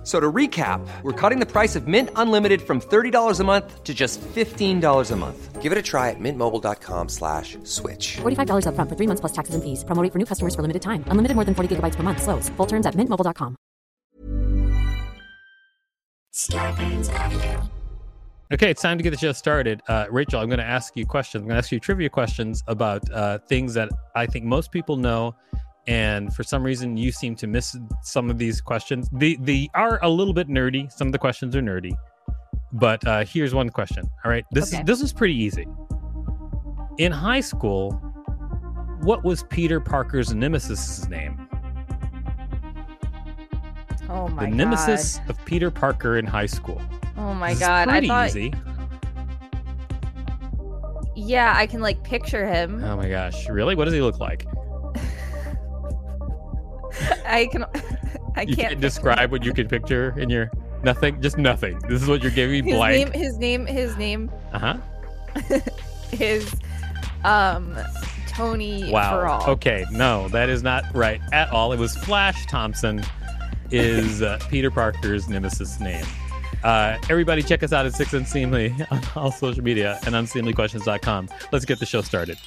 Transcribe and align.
F- 0.00 0.06
So 0.06 0.18
to 0.18 0.32
recap, 0.32 0.80
we're 1.02 1.12
cutting 1.12 1.40
the 1.40 1.46
price 1.46 1.76
of 1.76 1.86
Mint 1.86 2.08
Unlimited 2.16 2.62
from 2.62 2.80
$30 2.80 3.38
a 3.40 3.44
month 3.44 3.84
to 3.84 3.92
just 3.92 4.18
$15 4.34 5.10
a 5.10 5.16
month. 5.16 5.60
Give 5.60 5.72
it 5.72 5.76
a 5.76 5.82
try 5.82 6.08
at 6.08 6.16
mintmobile.com 6.18 7.08
slash 7.10 7.58
switch. 7.64 8.16
$45 8.22 8.64
upfront 8.64 8.88
for 8.88 8.96
three 8.96 9.06
months 9.06 9.20
plus 9.20 9.32
taxes 9.32 9.54
and 9.54 9.62
fees. 9.62 9.84
Promo 9.84 10.02
rate 10.02 10.10
for 10.12 10.18
new 10.18 10.24
customers 10.24 10.54
for 10.54 10.62
limited 10.62 10.80
time. 10.80 11.04
Unlimited 11.08 11.34
more 11.36 11.44
than 11.44 11.54
40 11.54 11.76
gigabytes 11.76 11.96
per 11.96 12.02
month. 12.02 12.22
Slows. 12.22 12.48
Full 12.56 12.66
terms 12.66 12.86
at 12.86 12.94
mintmobile.com. 12.94 13.56
Okay, 18.52 18.70
it's 18.70 18.82
time 18.82 18.98
to 18.98 19.04
get 19.04 19.10
the 19.10 19.16
show 19.18 19.32
started. 19.32 19.80
Uh, 19.86 20.06
Rachel, 20.10 20.40
I'm 20.40 20.48
going 20.48 20.58
to 20.58 20.64
ask 20.64 20.96
you 20.96 21.06
questions. 21.06 21.42
I'm 21.42 21.48
going 21.48 21.54
to 21.54 21.58
ask 21.58 21.70
you 21.70 21.78
trivia 21.78 22.08
questions 22.08 22.64
about 22.66 23.02
uh, 23.12 23.38
things 23.48 23.74
that 23.74 23.90
I 24.16 24.26
think 24.26 24.44
most 24.44 24.72
people 24.72 24.96
know, 24.96 25.36
and 25.86 26.34
for 26.34 26.42
some 26.42 26.62
reason 26.62 26.96
you 26.96 27.10
seem 27.12 27.34
to 27.36 27.46
miss 27.46 27.76
some 28.02 28.30
of 28.30 28.38
these 28.38 28.60
questions. 28.60 29.08
The 29.12 29.36
they 29.40 29.68
are 29.74 29.98
a 30.02 30.08
little 30.08 30.34
bit 30.34 30.48
nerdy. 30.48 30.90
Some 30.92 31.08
of 31.08 31.12
the 31.12 31.18
questions 31.18 31.54
are 31.56 31.62
nerdy, 31.62 31.92
but 32.72 33.06
uh, 33.06 33.24
here's 33.24 33.54
one 33.54 33.68
question. 33.70 34.04
All 34.24 34.30
right, 34.30 34.44
this 34.52 34.72
Okay. 34.72 34.80
is 34.82 34.86
this 34.86 35.00
is 35.02 35.12
pretty 35.12 35.34
easy. 35.34 35.66
In 36.98 37.12
high 37.12 37.40
school, 37.40 37.92
what 39.02 39.24
was 39.24 39.42
Peter 39.44 39.80
Parker's 39.80 40.34
nemesis' 40.34 41.08
name? 41.08 41.48
Oh 44.08 44.28
my 44.28 44.44
the 44.44 44.50
god. 44.50 44.56
nemesis 44.56 45.20
of 45.28 45.42
Peter 45.44 45.70
Parker 45.70 46.18
in 46.18 46.26
high 46.26 46.46
school. 46.46 46.80
Oh 47.16 47.32
my 47.34 47.50
This 47.50 47.60
is 47.62 47.66
god. 47.66 47.88
I 47.88 47.92
pretty 47.92 48.08
thought 48.08 48.28
easy. 48.28 48.52
Yeah, 51.16 51.54
I 51.56 51.66
can 51.66 51.80
like 51.80 52.02
picture 52.02 52.46
him. 52.46 52.82
Oh 52.82 52.96
my 52.96 53.08
gosh, 53.08 53.48
really? 53.48 53.74
What 53.74 53.84
does 53.84 53.94
he 53.94 54.00
look 54.00 54.18
like? 54.18 54.46
I 57.26 57.48
can 57.50 57.64
I 58.36 58.42
you 58.42 58.54
can't 58.56 58.68
can't 58.68 58.80
describe 58.80 59.30
what 59.32 59.44
you 59.44 59.52
can 59.52 59.68
picture 59.68 60.14
in 60.18 60.30
your 60.30 60.50
nothing, 60.82 61.20
just 61.20 61.36
nothing. 61.38 61.78
This 61.88 62.02
is 62.02 62.08
what 62.08 62.22
you're 62.22 62.30
giving 62.30 62.64
me 62.64 62.70
his 62.70 62.78
blank. 62.78 63.12
name 63.12 63.22
his 63.22 63.38
name 63.38 63.66
his 63.66 63.96
name 63.96 64.30
Uh 64.52 64.58
huh. 64.58 64.76
is 66.12 66.52
um 67.24 67.76
Tony 68.28 68.90
Wow. 68.90 69.10
Farrell. 69.10 69.44
Okay, 69.50 69.84
no, 69.90 70.28
that 70.28 70.48
is 70.48 70.62
not 70.62 70.84
right 70.94 71.20
at 71.32 71.50
all. 71.50 71.72
It 71.72 71.78
was 71.78 71.96
Flash 71.96 72.46
Thompson, 72.46 73.02
is 73.70 74.22
uh, 74.22 74.38
Peter 74.48 74.70
Parker's 74.70 75.28
nemesis 75.28 75.78
name. 75.80 76.04
Uh, 76.62 76.96
everybody, 77.08 77.42
check 77.42 77.62
us 77.62 77.72
out 77.72 77.86
at 77.86 77.94
Six 77.94 78.12
Unseemly 78.12 78.74
on 78.90 79.00
all 79.16 79.32
social 79.32 79.62
media 79.64 79.98
and 80.06 80.14
unseemlyquestions.com. 80.14 81.28
Let's 81.52 81.64
get 81.64 81.80
the 81.80 81.86
show 81.86 82.02
started. 82.02 82.38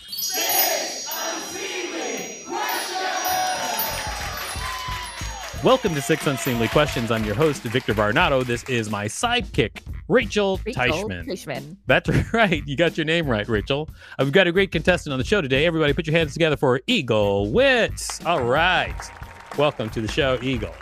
Welcome 5.63 5.95
to 5.95 6.01
Six 6.01 6.27
Unseemly 6.27 6.67
Questions. 6.67 7.09
I'm 7.09 7.23
your 7.23 7.35
host, 7.35 7.63
Victor 7.63 7.93
Varnado. 7.93 8.45
This 8.45 8.63
is 8.65 8.89
my 8.89 9.05
sidekick, 9.05 9.81
Rachel, 10.09 10.59
Rachel 10.65 10.83
Teichman. 10.83 11.25
Teichman. 11.25 11.77
That's 11.87 12.09
right. 12.33 12.61
You 12.67 12.75
got 12.75 12.97
your 12.97 13.05
name 13.05 13.27
right, 13.27 13.47
Rachel. 13.47 13.89
Uh, 14.19 14.25
We've 14.25 14.33
got 14.33 14.45
a 14.45 14.51
great 14.51 14.73
contestant 14.73 15.13
on 15.13 15.19
the 15.19 15.25
show 15.25 15.39
today. 15.39 15.65
Everybody 15.65 15.93
put 15.93 16.05
your 16.05 16.17
hands 16.17 16.33
together 16.33 16.57
for 16.57 16.81
Eagle 16.85 17.49
Wits. 17.49 18.23
All 18.25 18.43
right. 18.43 18.93
Welcome 19.57 19.89
to 19.91 20.01
the 20.01 20.07
show, 20.09 20.37
Eagle. 20.41 20.75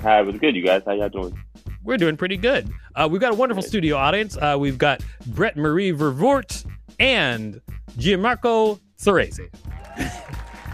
Hi, 0.00 0.22
what's 0.22 0.38
good, 0.38 0.56
you 0.56 0.64
guys? 0.64 0.84
How 0.86 0.92
y'all 0.92 1.10
doing? 1.10 1.38
We're 1.84 1.98
doing 1.98 2.16
pretty 2.16 2.38
good. 2.38 2.72
Uh, 2.94 3.08
we've 3.10 3.20
got 3.20 3.32
a 3.32 3.36
wonderful 3.36 3.62
studio 3.62 3.96
audience. 3.98 4.38
Uh, 4.38 4.56
we've 4.58 4.78
got 4.78 5.04
Brett 5.26 5.58
Marie 5.58 5.92
Vervoort 5.92 6.64
and 6.98 7.60
Gianmarco 7.98 8.80
Cerezi. 8.98 9.50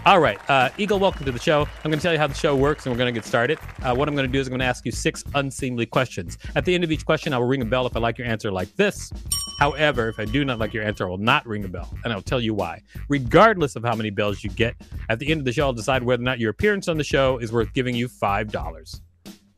All 0.05 0.19
right, 0.19 0.37
uh, 0.51 0.69
Eagle, 0.77 0.99
welcome 0.99 1.25
to 1.25 1.31
the 1.31 1.39
show. 1.39 1.61
I'm 1.61 1.89
going 1.89 1.97
to 1.97 2.03
tell 2.03 2.13
you 2.13 2.19
how 2.19 2.27
the 2.27 2.35
show 2.35 2.55
works, 2.55 2.85
and 2.85 2.93
we're 2.93 2.97
going 2.99 3.11
to 3.11 3.19
get 3.19 3.25
started. 3.25 3.57
Uh, 3.81 3.95
what 3.95 4.07
I'm 4.07 4.13
going 4.13 4.27
to 4.27 4.31
do 4.31 4.39
is 4.39 4.45
I'm 4.45 4.51
going 4.51 4.59
to 4.59 4.65
ask 4.65 4.85
you 4.85 4.91
six 4.91 5.23
unseemly 5.33 5.87
questions. 5.87 6.37
At 6.55 6.63
the 6.63 6.75
end 6.75 6.83
of 6.83 6.91
each 6.91 7.03
question, 7.07 7.33
I 7.33 7.39
will 7.39 7.47
ring 7.47 7.63
a 7.63 7.65
bell 7.65 7.87
if 7.87 7.97
I 7.97 7.99
like 7.99 8.19
your 8.19 8.27
answer 8.27 8.51
like 8.51 8.75
this. 8.75 9.11
However, 9.57 10.07
if 10.07 10.19
I 10.19 10.25
do 10.25 10.45
not 10.45 10.59
like 10.59 10.75
your 10.75 10.83
answer, 10.83 11.07
I 11.07 11.09
will 11.09 11.17
not 11.17 11.43
ring 11.47 11.65
a 11.65 11.67
bell, 11.67 11.91
and 12.03 12.13
I'll 12.13 12.21
tell 12.21 12.39
you 12.39 12.53
why. 12.53 12.83
Regardless 13.09 13.75
of 13.75 13.83
how 13.83 13.95
many 13.95 14.11
bells 14.11 14.43
you 14.43 14.51
get, 14.51 14.75
at 15.09 15.17
the 15.17 15.31
end 15.31 15.39
of 15.39 15.45
the 15.45 15.51
show, 15.51 15.63
I'll 15.65 15.73
decide 15.73 16.03
whether 16.03 16.21
or 16.21 16.25
not 16.25 16.37
your 16.37 16.51
appearance 16.51 16.87
on 16.87 16.99
the 16.99 17.03
show 17.03 17.39
is 17.39 17.51
worth 17.51 17.73
giving 17.73 17.95
you 17.95 18.07
$5. 18.07 19.01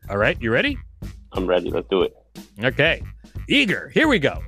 All 0.09 0.17
right, 0.17 0.41
you 0.41 0.49
ready? 0.49 0.77
I'm 1.33 1.45
ready. 1.45 1.69
Let's 1.69 1.89
do 1.89 2.03
it. 2.03 2.15
Okay. 2.63 3.03
Eager. 3.49 3.89
Here 3.89 4.07
we 4.07 4.17
go. 4.17 4.41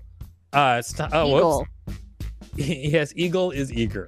Uh, 0.53 0.81
st- 0.81 1.09
oh, 1.11 1.27
Eagle. 1.27 1.67
whoops. 1.85 1.99
yes, 2.55 3.11
Eagle 3.17 3.51
is 3.51 3.73
eager. 3.73 4.07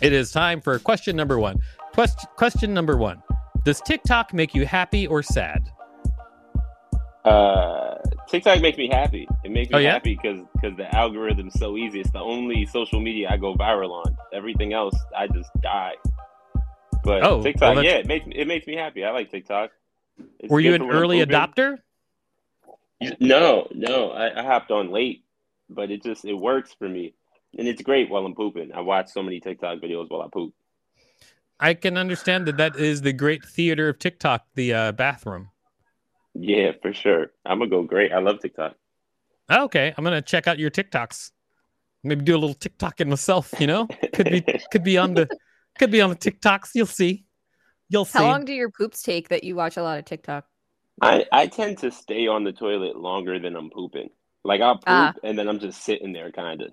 It 0.00 0.12
is 0.12 0.30
time 0.30 0.60
for 0.60 0.78
question 0.78 1.16
number 1.16 1.38
one. 1.38 1.58
Quest- 1.94 2.26
question 2.36 2.74
number 2.74 2.96
one 2.96 3.22
Does 3.64 3.80
TikTok 3.80 4.34
make 4.34 4.54
you 4.54 4.66
happy 4.66 5.06
or 5.06 5.22
sad? 5.22 5.70
Uh, 7.24 7.96
TikTok 8.28 8.60
makes 8.60 8.78
me 8.78 8.88
happy. 8.88 9.26
It 9.44 9.50
makes 9.50 9.70
me 9.70 9.76
Oh, 9.76 9.78
yeah? 9.78 9.92
happy 9.92 10.14
because 10.20 10.40
because 10.54 10.76
the 10.76 10.94
algorithm's 10.94 11.58
so 11.58 11.76
easy. 11.76 12.00
It's 12.00 12.10
the 12.10 12.20
only 12.20 12.66
social 12.66 13.00
media 13.00 13.28
I 13.30 13.36
go 13.36 13.54
viral 13.54 14.04
on. 14.04 14.16
Everything 14.32 14.72
else, 14.72 14.94
I 15.16 15.26
just 15.28 15.50
die. 15.60 15.94
But 17.02 17.22
Oh, 17.24 17.42
TikTok, 17.42 17.76
that's- 17.76 17.84
yeah, 17.84 17.98
it 17.98 18.06
makes 18.06 18.26
me 18.26 18.36
it 18.36 18.46
makes 18.46 18.66
me 18.66 18.76
happy. 18.76 19.04
I 19.04 19.10
like 19.10 19.30
TikTok. 19.30 19.70
It's 20.38 20.50
Were 20.50 20.60
you 20.60 20.74
an 20.74 20.82
for 20.82 20.86
when 20.88 20.96
I'm 20.96 21.02
early 21.02 21.18
adopter? 21.26 21.78
No, 23.20 23.68
no, 23.74 24.10
I, 24.12 24.40
I 24.40 24.42
hopped 24.44 24.70
on 24.70 24.90
late, 24.90 25.24
but 25.68 25.90
it 25.90 26.02
just 26.02 26.24
it 26.24 26.32
works 26.34 26.74
for 26.78 26.88
me, 26.88 27.14
and 27.56 27.66
it's 27.68 27.82
great 27.82 28.10
while 28.10 28.24
I'm 28.26 28.34
pooping. 28.34 28.72
I 28.74 28.80
watch 28.80 29.10
so 29.10 29.22
many 29.22 29.40
TikTok 29.40 29.78
videos 29.80 30.10
while 30.10 30.22
I 30.22 30.28
poop. 30.32 30.54
I 31.58 31.74
can 31.74 31.96
understand 31.96 32.46
that 32.46 32.58
that 32.58 32.76
is 32.76 33.00
the 33.02 33.12
great 33.12 33.44
theater 33.44 33.88
of 33.88 33.98
TikTok, 33.98 34.44
the 34.54 34.74
uh, 34.74 34.92
bathroom. 34.92 35.50
Yeah, 36.34 36.72
for 36.82 36.92
sure. 36.92 37.32
I'm 37.46 37.58
gonna 37.58 37.70
go 37.70 37.82
great. 37.82 38.12
I 38.12 38.18
love 38.18 38.40
TikTok. 38.40 38.74
Oh, 39.48 39.64
Okay, 39.64 39.94
I'm 39.96 40.04
gonna 40.04 40.20
check 40.22 40.46
out 40.46 40.58
your 40.58 40.70
TikToks. 40.70 41.30
Maybe 42.04 42.24
do 42.24 42.36
a 42.36 42.38
little 42.38 42.54
TikToking 42.54 43.08
myself. 43.08 43.52
You 43.58 43.66
know, 43.68 43.86
could 44.12 44.30
be 44.30 44.42
could 44.70 44.84
be 44.84 44.98
on 44.98 45.14
the 45.14 45.28
could 45.78 45.90
be 45.90 46.00
on 46.02 46.10
the 46.10 46.16
TikToks. 46.16 46.70
You'll 46.74 46.86
see. 46.86 47.24
You'll 47.88 48.04
see. 48.04 48.18
How 48.18 48.26
long 48.26 48.44
do 48.44 48.52
your 48.52 48.70
poops 48.70 49.02
take 49.02 49.28
that 49.30 49.44
you 49.44 49.56
watch 49.56 49.76
a 49.76 49.82
lot 49.82 49.98
of 49.98 50.04
TikTok? 50.04 50.44
I, 51.00 51.24
I 51.30 51.46
tend 51.46 51.78
to 51.78 51.90
stay 51.90 52.26
on 52.26 52.42
the 52.44 52.52
toilet 52.52 52.96
longer 52.96 53.38
than 53.38 53.54
I'm 53.56 53.70
pooping. 53.70 54.10
Like 54.44 54.60
I'll 54.60 54.76
poop 54.76 54.84
Ah. 54.86 55.14
and 55.24 55.38
then 55.38 55.48
I'm 55.48 55.58
just 55.58 55.82
sitting 55.84 56.12
there 56.12 56.30
kind 56.32 56.62
of. 56.62 56.70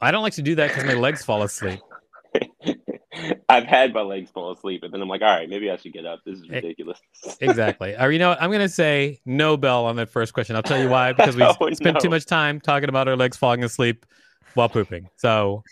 I 0.00 0.10
don't 0.10 0.22
like 0.22 0.34
to 0.34 0.42
do 0.42 0.54
that 0.56 0.68
because 0.68 0.84
my 0.84 0.94
legs 0.94 1.24
fall 1.24 1.42
asleep. 1.42 1.80
I've 3.48 3.64
had 3.64 3.92
my 3.92 4.02
legs 4.02 4.30
fall 4.30 4.52
asleep, 4.52 4.82
and 4.84 4.92
then 4.92 5.00
I'm 5.00 5.08
like, 5.08 5.22
all 5.22 5.28
right, 5.28 5.48
maybe 5.48 5.70
I 5.70 5.76
should 5.76 5.92
get 5.92 6.06
up. 6.06 6.20
This 6.24 6.38
is 6.38 6.48
ridiculous. 6.48 7.00
exactly. 7.40 7.96
Or 7.98 8.10
you 8.12 8.18
know 8.18 8.28
what? 8.30 8.42
I'm 8.42 8.52
gonna 8.52 8.68
say 8.68 9.20
no 9.26 9.56
bell 9.56 9.86
on 9.86 9.96
that 9.96 10.08
first 10.10 10.34
question. 10.34 10.54
I'll 10.54 10.62
tell 10.62 10.80
you 10.80 10.88
why 10.88 11.12
because 11.14 11.34
we 11.36 11.42
Oh, 11.42 11.54
spent 11.72 12.00
too 12.00 12.10
much 12.10 12.26
time 12.26 12.60
talking 12.60 12.88
about 12.88 13.08
our 13.08 13.16
legs 13.16 13.36
falling 13.36 13.64
asleep 13.64 14.06
while 14.54 14.68
pooping. 14.68 15.08
So 15.16 15.62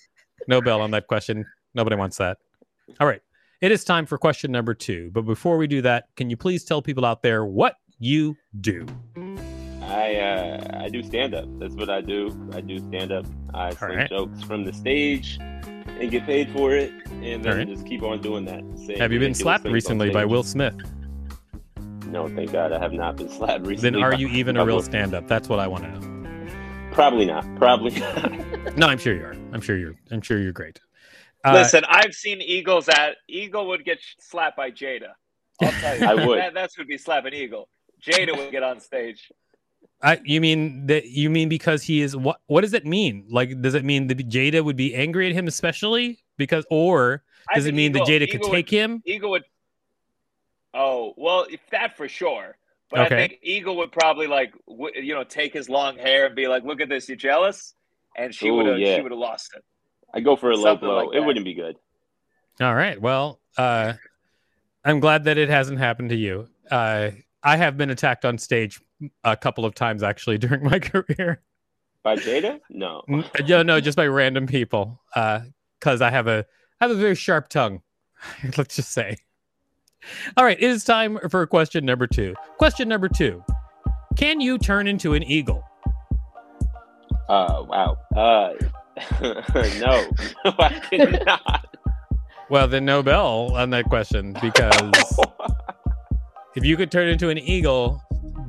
no 0.49 0.61
bell 0.61 0.81
on 0.81 0.91
that 0.93 1.07
question. 1.07 1.45
Nobody 1.75 1.97
wants 1.97 2.17
that. 2.19 2.39
All 3.01 3.07
right. 3.07 3.21
It 3.61 3.71
is 3.73 3.85
time 3.85 4.07
for 4.07 4.19
question 4.19 4.51
number 4.53 4.75
two. 4.75 5.11
But 5.13 5.23
before 5.23 5.57
we 5.57 5.67
do 5.67 5.83
that, 5.83 6.09
can 6.17 6.31
you 6.31 6.37
please 6.37 6.65
tell 6.65 6.83
people 6.83 7.05
out 7.05 7.23
there 7.23 7.45
what 7.45 7.77
you 7.99 8.37
do? 8.61 8.87
I 9.87 10.17
uh, 10.17 10.81
I 10.85 10.89
do 10.89 11.03
stand 11.03 11.35
up. 11.35 11.47
That's 11.59 11.75
what 11.75 11.89
I 11.89 12.01
do. 12.01 12.51
I 12.53 12.61
do 12.61 12.79
stand 12.79 13.13
up. 13.13 13.25
I 13.55 13.71
sling 13.75 13.97
right. 13.97 14.09
jokes 14.09 14.43
from 14.43 14.65
the 14.65 14.73
stage 14.73 15.39
and 15.41 16.11
get 16.11 16.27
paid 16.27 16.51
for 16.51 16.75
it, 16.75 16.93
and 17.07 17.45
then 17.45 17.53
All 17.53 17.59
right. 17.59 17.69
just 17.69 17.87
keep 17.87 18.03
on 18.03 18.21
doing 18.21 18.45
that. 18.47 18.63
saying 18.85 18.99
Have 18.99 19.13
you 19.13 19.21
been 19.21 19.35
slapped 19.35 19.65
recently 19.65 20.11
by. 20.11 20.25
Will 20.25 20.43
Smith? 20.43 20.75
No, 22.07 22.29
thank 22.29 22.53
God, 22.53 22.73
I 22.73 22.79
have 22.81 22.93
not 22.93 23.17
been 23.17 23.29
slapped 23.39 23.67
recently. 23.67 23.91
Then 23.91 24.03
are 24.03 24.15
you 24.15 24.29
even 24.29 24.57
a 24.57 24.65
real 24.65 24.83
stand 24.83 25.15
up? 25.15 25.29
That's 25.29 25.49
what 25.49 25.59
I 25.59 25.67
want 25.67 25.85
to 25.85 25.91
know. 25.91 26.07
Probably 26.93 27.27
not. 27.27 27.45
Probably 27.57 27.99
not. 27.99 28.33
No, 28.77 28.89
I'm 28.89 28.99
sure 28.99 29.15
you 29.15 29.25
are. 29.25 29.37
I'm 29.53 29.61
sure 29.61 29.79
you're 29.79 29.95
I'm 30.11 30.21
sure 30.21 30.39
you're 30.39 30.53
great. 30.53 30.81
Uh, 31.45 31.53
Listen, 31.53 31.85
I've 31.89 32.13
seen 32.13 32.43
Eagles 32.43 32.89
at 32.89 33.17
Eagle 33.29 33.69
would 33.69 33.85
get 33.85 33.99
slapped 34.19 34.57
by 34.57 34.71
Jada. 34.71 35.13
I'll 35.63 35.71
tell 35.71 35.99
you, 35.99 36.07
I 36.07 36.27
would. 36.27 36.39
That, 36.39 36.53
that's 36.55 36.77
would 36.77 36.89
be 36.89 36.99
slapping 36.99 37.33
Eagle. 37.33 37.69
Jada 38.05 38.37
would 38.37 38.51
get 38.51 38.63
on 38.63 38.81
stage. 38.81 39.31
I, 40.03 40.21
you 40.25 40.41
mean 40.41 40.87
that 40.87 41.07
you 41.07 41.31
mean 41.31 41.49
because 41.49 41.83
he 41.83 42.03
is 42.03 42.17
what 42.17 42.41
what 42.47 42.61
does 42.61 42.75
it 42.75 42.85
mean? 42.85 43.27
Like 43.31 43.61
does 43.63 43.75
it 43.75 43.85
mean 43.85 44.07
that 44.09 44.19
Jada 44.29 44.63
would 44.63 44.77
be 44.77 44.95
angry 44.95 45.27
at 45.29 45.33
him 45.33 45.47
especially 45.47 46.19
because 46.37 46.65
or 46.71 47.23
does 47.55 47.67
it 47.67 47.75
mean 47.75 47.91
Eagle- 47.93 48.05
that 48.07 48.13
Jada 48.13 48.31
could 48.31 48.41
Eagle 48.41 48.51
take 48.51 48.67
would, 48.67 48.79
him? 48.79 49.03
Eagle 49.07 49.31
would. 49.31 49.45
Oh 50.75 51.15
well, 51.17 51.47
if 51.51 51.61
that 51.71 51.97
for 51.97 52.09
sure. 52.09 52.57
But 52.91 53.01
Okay. 53.07 53.17
I 53.17 53.29
think 53.29 53.41
Eagle 53.43 53.77
would 53.79 53.91
probably 53.91 54.27
like 54.27 54.53
w- 54.69 55.01
you 55.01 55.15
know 55.15 55.25
take 55.25 55.53
his 55.53 55.69
long 55.69 55.97
hair 55.99 56.27
and 56.27 56.37
be 56.37 56.47
like, 56.47 56.63
"Look 56.63 56.81
at 56.81 56.89
this, 56.89 57.09
you 57.09 57.17
jealous?" 57.17 57.75
And 58.17 58.35
she 58.35 58.51
would 58.51 58.67
have 58.67 58.79
yeah. 58.79 58.97
she 58.97 59.03
would 59.03 59.13
have 59.13 59.19
lost 59.19 59.53
it. 59.57 59.65
I 60.15 60.21
go 60.21 60.37
for 60.37 60.51
a 60.51 60.57
low 60.57 60.77
blow. 60.77 61.07
like 61.07 61.17
it 61.17 61.21
wouldn't 61.21 61.45
be 61.45 61.55
good. 61.55 61.77
All 62.61 62.75
right. 62.75 63.01
Well, 63.01 63.41
uh 63.57 63.95
I'm 64.85 65.01
glad 65.01 65.25
that 65.25 65.37
it 65.37 65.49
hasn't 65.49 65.79
happened 65.79 66.11
to 66.11 66.17
you. 66.17 66.49
Uh, 66.71 67.11
I 67.43 67.57
have 67.57 67.77
been 67.77 67.91
attacked 67.91 68.25
on 68.25 68.39
stage 68.39 68.81
a 69.25 69.37
couple 69.37 69.65
of 69.65 69.75
times 69.75 70.03
actually 70.03 70.39
during 70.47 70.65
my 70.65 70.79
career. 70.79 71.43
By 72.03 72.17
Jada? 72.17 72.61
No. 72.71 73.03
N- 73.09 73.25
Yeah, 73.45 73.63
no, 73.63 73.81
just 73.81 73.97
by 73.97 74.07
random 74.07 74.47
people. 74.47 75.01
Because 75.15 76.01
I 76.03 76.11
have 76.11 76.27
a 76.29 76.45
I 76.81 76.85
have 76.85 76.91
a 76.91 76.99
very 77.01 77.15
sharp 77.15 77.49
tongue. 77.49 77.83
Let's 78.57 78.77
just 78.77 78.93
say. 78.93 79.17
All 80.37 80.45
right, 80.45 80.57
it 80.59 80.65
is 80.65 80.85
time 80.85 81.19
for 81.31 81.45
question 81.47 81.85
number 81.85 82.07
two. 82.07 82.35
Question 82.59 82.89
number 82.89 83.09
two: 83.09 83.43
Can 84.17 84.41
you 84.41 84.57
turn 84.57 84.87
into 84.87 85.15
an 85.15 85.23
eagle? 85.25 85.65
Uh, 87.29 87.65
wow. 87.67 87.97
Uh, 88.15 88.53
no. 89.81 90.07
no, 90.45 90.55
I 90.59 90.81
cannot. 90.91 91.67
Well, 92.49 92.69
then 92.69 92.85
no 92.85 93.03
bell 93.03 93.53
on 93.57 93.71
that 93.71 93.87
question 93.87 94.33
because 94.41 94.93
if 96.57 96.65
you 96.65 96.77
could 96.77 96.91
turn 96.91 97.09
into 97.09 97.29
an 97.29 97.39
eagle, 97.39 98.03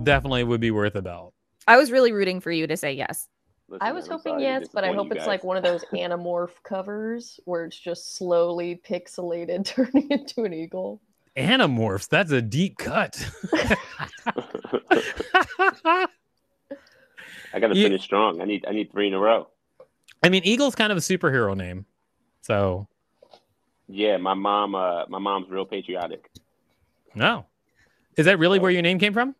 definitely 0.03 0.43
would 0.43 0.61
be 0.61 0.71
worth 0.71 0.95
a 0.95 1.01
bell. 1.01 1.33
I 1.67 1.77
was 1.77 1.91
really 1.91 2.11
rooting 2.11 2.39
for 2.39 2.51
you 2.51 2.65
to 2.67 2.77
say 2.77 2.93
yes. 2.93 3.27
Listen, 3.69 3.85
I 3.85 3.91
was 3.91 4.07
hoping 4.07 4.39
yes, 4.39 4.67
but 4.73 4.85
I 4.85 4.93
hope 4.93 5.07
it's 5.07 5.17
guys. 5.19 5.27
like 5.27 5.43
one 5.43 5.57
of 5.57 5.63
those 5.63 5.83
Animorph 5.93 6.51
covers 6.63 7.39
where 7.45 7.65
it's 7.65 7.77
just 7.77 8.15
slowly 8.15 8.81
pixelated 8.87 9.65
turning 9.75 10.09
into 10.09 10.43
an 10.45 10.53
eagle. 10.53 11.01
Animorphs, 11.35 12.07
that's 12.07 12.31
a 12.31 12.41
deep 12.41 12.77
cut. 12.77 13.29
I 17.53 17.59
gotta 17.59 17.75
You- 17.75 17.83
finish 17.83 18.03
strong. 18.03 18.41
I 18.41 18.45
need 18.45 18.65
I 18.67 18.71
need 18.71 18.91
three 18.91 19.07
in 19.07 19.13
a 19.13 19.19
row. 19.19 19.47
I 20.23 20.29
mean, 20.29 20.41
eagle's 20.45 20.75
kind 20.75 20.91
of 20.91 20.97
a 20.97 21.01
superhero 21.01 21.55
name, 21.55 21.85
so 22.41 22.87
Yeah, 23.87 24.17
my 24.17 24.33
mom 24.33 24.75
uh 24.75 25.05
my 25.07 25.19
mom's 25.19 25.49
real 25.49 25.65
patriotic. 25.65 26.29
no. 27.15 27.45
Is 28.17 28.25
that 28.25 28.39
really 28.39 28.59
where 28.59 28.71
your 28.71 28.81
name 28.81 28.99
came 28.99 29.13
from? 29.13 29.35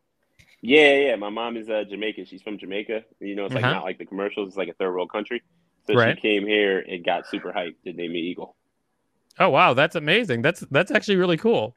Yeah, 0.62 0.94
yeah. 0.96 1.16
My 1.16 1.30
mom 1.30 1.58
is 1.58 1.70
uh 1.70 1.84
Jamaican. 1.90 2.26
She's 2.26 2.42
from 2.42 2.58
Jamaica. 2.58 3.04
You 3.20 3.36
know, 3.36 3.46
it's 3.46 3.56
like 3.56 3.66
Uh-huh. 3.66 3.76
not 3.76 3.84
like 3.84 3.98
the 3.98 4.06
commercials, 4.06 4.50
it's 4.50 4.58
like 4.58 4.70
a 4.70 4.74
third 4.74 4.92
world 4.92 5.12
country. 5.12 5.44
So 5.88 5.96
Right. 5.96 6.16
she 6.16 6.22
came 6.22 6.46
here 6.46 6.80
and 6.80 7.04
got 7.06 7.28
super 7.28 7.52
hyped 7.54 7.76
to 7.86 7.94
name 7.94 8.12
me 8.14 8.20
Eagle. 8.20 8.56
Oh 9.40 9.50
wow, 9.50 9.74
that's 9.74 9.96
amazing. 9.96 10.42
That's 10.42 10.62
that's 10.72 10.92
actually 10.92 11.18
really 11.18 11.38
cool. 11.38 11.76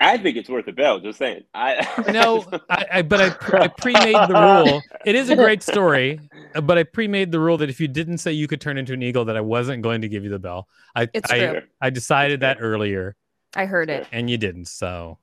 I 0.00 0.16
think 0.18 0.36
it's 0.36 0.48
worth 0.48 0.66
a 0.68 0.72
bell, 0.72 1.00
just 1.00 1.18
saying. 1.18 1.44
I 1.54 1.86
No, 2.06 2.46
I, 2.70 2.86
I 2.94 3.02
but 3.02 3.20
I, 3.20 3.36
I 3.60 3.68
pre-made 3.68 4.26
the 4.26 4.36
rule. 4.36 4.86
It 5.04 5.14
is 5.14 5.30
a 5.30 5.36
great 5.36 5.62
story, 5.62 6.20
but 6.54 6.78
I 6.78 6.84
pre-made 6.84 7.32
the 7.32 7.40
rule 7.40 7.58
that 7.58 7.70
if 7.70 7.80
you 7.80 7.88
didn't 7.88 8.18
say 8.18 8.32
you 8.32 8.48
could 8.48 8.60
turn 8.60 8.78
into 8.78 8.92
an 8.94 9.02
eagle, 9.02 9.24
that 9.26 9.36
I 9.36 9.40
wasn't 9.40 9.82
going 9.82 10.02
to 10.02 10.08
give 10.08 10.24
you 10.24 10.30
the 10.30 10.38
bell. 10.38 10.68
I 10.94 11.08
It's 11.12 11.30
I, 11.30 11.36
true. 11.36 11.62
I 11.80 11.90
decided 11.90 12.40
that 12.40 12.58
earlier, 12.60 13.16
I 13.54 13.66
heard 13.66 13.90
it. 13.90 14.08
and 14.12 14.30
you 14.30 14.38
didn't, 14.38 14.66
so 14.66 15.19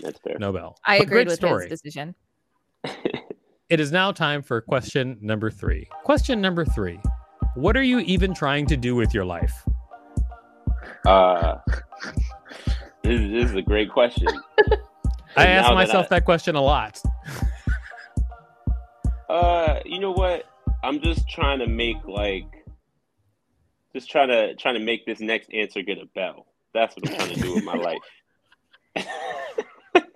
That's 0.00 0.18
fair. 0.20 0.36
no 0.38 0.52
bell. 0.52 0.76
I 0.84 0.98
But 0.98 1.06
agreed 1.06 1.26
with 1.28 1.36
story. 1.36 1.68
his 1.68 1.80
decision. 1.80 2.14
It 3.70 3.80
is 3.80 3.90
now 3.90 4.12
time 4.12 4.42
for 4.42 4.60
question 4.60 5.16
number 5.22 5.50
three. 5.50 5.88
Question 6.04 6.40
number 6.42 6.66
three: 6.66 7.00
What 7.54 7.78
are 7.78 7.82
you 7.82 8.00
even 8.00 8.34
trying 8.34 8.66
to 8.66 8.76
do 8.76 8.94
with 8.94 9.14
your 9.14 9.24
life? 9.24 9.54
Uh 11.06 11.56
this, 13.02 13.20
is- 13.20 13.30
this 13.32 13.50
is 13.50 13.54
a 13.56 13.62
great 13.62 13.90
question. 13.90 14.28
I 15.36 15.46
ask 15.46 15.62
now 15.64 15.68
that 15.70 15.74
myself 15.74 16.06
I- 16.06 16.16
that 16.16 16.24
question 16.26 16.56
a 16.56 16.60
lot. 16.62 17.00
Uh, 19.28 19.80
you 19.86 19.98
know 19.98 20.12
what? 20.12 20.44
I'm 20.84 21.00
just 21.00 21.28
trying 21.28 21.58
to 21.60 21.66
make 21.66 21.96
like, 22.06 22.44
just 23.94 24.10
trying 24.10 24.28
to 24.28 24.54
trying 24.56 24.74
to 24.74 24.80
make 24.84 25.06
this 25.06 25.18
next 25.20 25.52
answer 25.52 25.82
get 25.82 25.98
a 25.98 26.06
bell. 26.14 26.46
That's 26.74 26.94
what 26.96 27.08
I'm 27.10 27.16
trying 27.16 27.34
to 27.34 27.40
do 27.40 27.54
with 27.54 27.64
my 27.64 27.74
life. 27.74 29.06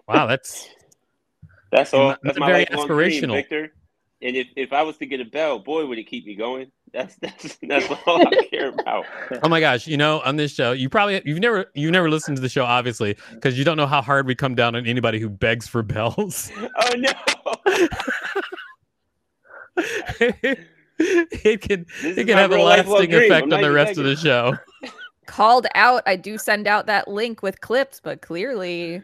Wow, 0.08 0.26
that's 0.26 0.68
That's 1.70 1.92
all. 1.92 2.08
That's 2.08 2.20
That's 2.22 2.38
my 2.38 2.46
very 2.46 2.66
lifelong 2.70 2.86
dream, 2.86 3.22
aspirational. 3.22 3.34
Victor. 3.34 3.72
And 4.20 4.36
if, 4.36 4.48
if 4.56 4.72
I 4.72 4.82
was 4.82 4.96
to 4.96 5.06
get 5.06 5.20
a 5.20 5.24
bell, 5.24 5.60
boy, 5.60 5.86
would 5.86 5.98
it 5.98 6.08
keep 6.08 6.26
me 6.26 6.34
going. 6.34 6.72
That's 6.92 7.16
that's 7.16 7.58
that's 7.60 7.86
all 8.06 8.26
I 8.26 8.48
care 8.50 8.70
about. 8.70 9.04
Oh 9.42 9.48
my 9.50 9.60
gosh! 9.60 9.86
You 9.86 9.98
know, 9.98 10.20
on 10.20 10.36
this 10.36 10.54
show, 10.54 10.72
you 10.72 10.88
probably 10.88 11.20
you've 11.26 11.38
never 11.38 11.66
you've 11.74 11.92
never 11.92 12.08
listened 12.08 12.38
to 12.38 12.40
the 12.40 12.48
show, 12.48 12.64
obviously, 12.64 13.14
because 13.34 13.58
you 13.58 13.64
don't 13.64 13.76
know 13.76 13.86
how 13.86 14.00
hard 14.00 14.26
we 14.26 14.34
come 14.34 14.54
down 14.54 14.74
on 14.74 14.86
anybody 14.86 15.18
who 15.20 15.28
begs 15.28 15.68
for 15.68 15.82
bells. 15.82 16.50
Oh 16.56 16.94
no! 16.96 17.10
it 19.76 21.60
can 21.60 21.84
This 22.00 22.16
it 22.16 22.18
is 22.20 22.24
can 22.24 22.38
have 22.38 22.52
a 22.52 22.56
lasting 22.56 23.12
effect 23.12 23.42
on 23.42 23.50
the 23.50 23.58
even 23.58 23.72
rest 23.72 23.98
of 23.98 24.04
the 24.04 24.16
show. 24.16 24.56
Called 25.26 25.66
out. 25.74 26.02
I 26.06 26.16
do 26.16 26.38
send 26.38 26.66
out 26.66 26.86
that 26.86 27.06
link 27.06 27.42
with 27.42 27.60
clips, 27.60 28.00
but 28.00 28.22
clearly 28.22 29.02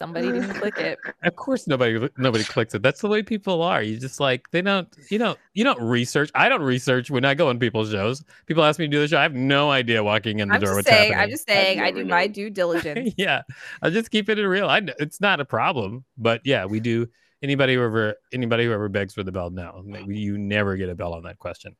somebody 0.00 0.32
didn't 0.32 0.54
click 0.60 0.78
it. 0.78 0.98
Of 1.22 1.36
course, 1.36 1.66
nobody 1.66 2.08
nobody 2.16 2.42
clicks 2.42 2.74
it. 2.74 2.82
That's 2.82 3.02
the 3.02 3.08
way 3.08 3.22
people 3.22 3.62
are. 3.62 3.82
You 3.82 3.98
just 3.98 4.18
like 4.18 4.50
they 4.50 4.62
don't 4.62 4.88
you 5.10 5.18
don't 5.18 5.38
you 5.52 5.62
don't 5.62 5.80
research. 5.80 6.30
I 6.34 6.48
don't 6.48 6.62
research 6.62 7.10
when 7.10 7.24
I 7.24 7.34
go 7.34 7.50
on 7.50 7.58
people's 7.58 7.90
shows. 7.90 8.24
People 8.46 8.64
ask 8.64 8.78
me 8.78 8.86
to 8.86 8.90
do 8.90 9.00
the 9.00 9.08
show. 9.08 9.18
I 9.18 9.22
have 9.22 9.34
no 9.34 9.70
idea 9.70 10.02
walking 10.02 10.40
in 10.40 10.48
the 10.48 10.54
I'm 10.54 10.60
door 10.60 10.70
just 10.70 10.76
what's 10.78 10.88
saying. 10.88 11.12
happening. 11.12 11.22
I'm 11.24 11.30
just 11.30 11.46
saying. 11.46 11.80
I 11.80 11.90
never 11.90 12.02
do 12.02 12.08
my 12.08 12.26
due 12.26 12.50
diligence. 12.60 13.14
yeah, 13.18 13.42
I 13.82 13.90
just 13.90 14.10
keep 14.10 14.30
it 14.30 14.38
in 14.38 14.46
real. 14.46 14.68
I 14.68 14.80
it's 14.98 15.20
not 15.20 15.38
a 15.38 15.44
problem, 15.44 16.04
but 16.16 16.40
yeah, 16.44 16.64
we 16.64 16.80
do. 16.80 17.06
Anybody 17.42 17.74
who 17.74 17.82
ever 17.82 18.14
anybody 18.32 18.64
who 18.64 18.72
ever 18.72 18.88
begs 18.88 19.14
for 19.14 19.22
the 19.22 19.32
bell, 19.32 19.50
no, 19.50 19.84
you 20.08 20.38
never 20.38 20.76
get 20.76 20.88
a 20.88 20.94
bell 20.94 21.14
on 21.14 21.22
that 21.24 21.38
question. 21.38 21.76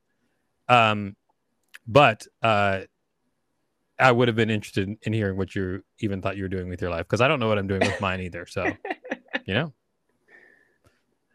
Um, 0.69 1.17
but 1.87 2.27
uh, 2.43 2.83
I 4.01 4.11
would 4.13 4.29
have 4.29 4.37
been 4.37 4.51
interested 4.51 4.89
in, 4.89 4.99
in 5.03 5.13
hearing 5.13 5.37
what 5.37 5.55
you 5.55 5.83
even 6.01 6.23
thought 6.23 6.37
you 6.37 6.45
were 6.45 6.49
doing 6.49 6.69
with 6.69 6.81
your 6.81 6.91
life 6.91 7.07
because 7.07 7.21
I 7.21 7.29
don't 7.29 7.41
know 7.41 7.49
what 7.49 7.59
I'm 7.59 7.67
doing 7.69 7.81
with 7.81 8.01
mine 8.01 8.21
either. 8.21 8.47
So, 8.47 8.65
you 9.45 9.55
know, 9.55 9.73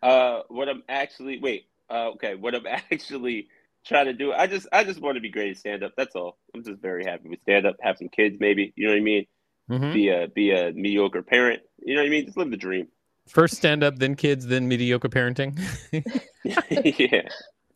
Uh, 0.02 0.42
what 0.50 0.70
I'm 0.70 0.84
actually 0.90 1.40
wait. 1.40 1.68
Uh, 1.90 2.10
okay, 2.12 2.36
what 2.36 2.56
I'm 2.56 2.66
actually 2.92 3.48
trying 3.86 4.06
to 4.06 4.14
do. 4.14 4.32
I 4.34 4.48
just 4.48 4.68
I 4.72 4.84
just 4.84 5.02
want 5.02 5.16
to 5.16 5.22
be 5.22 5.30
great 5.30 5.52
at 5.52 5.58
stand 5.58 5.84
up. 5.84 5.94
That's 5.98 6.16
all. 6.16 6.38
I'm 6.54 6.64
just 6.64 6.82
very 6.82 7.06
happy 7.06 7.30
with 7.30 7.40
stand 7.42 7.66
up. 7.66 7.76
Have 7.82 7.98
some 7.98 8.10
kids, 8.10 8.38
maybe. 8.40 8.74
You 8.76 8.88
know 8.88 8.94
what 8.94 9.00
I 9.00 9.04
mean? 9.04 9.26
Mhm. 9.70 9.94
Be 9.94 10.10
a 10.10 10.28
be 10.28 10.52
a 10.52 10.72
mediocre 10.74 11.24
parent. 11.24 11.62
You 11.84 11.96
know 11.96 12.02
what 12.02 12.08
I 12.08 12.10
mean? 12.12 12.26
Just 12.26 12.38
live 12.38 12.52
the 12.52 12.58
dream. 12.58 12.88
first 13.28 13.56
stand 13.56 13.84
up, 13.84 13.98
then 13.98 14.16
kids, 14.16 14.46
then 14.46 14.68
mediocre 14.68 15.10
parenting. 15.10 15.58
yeah. 16.44 17.28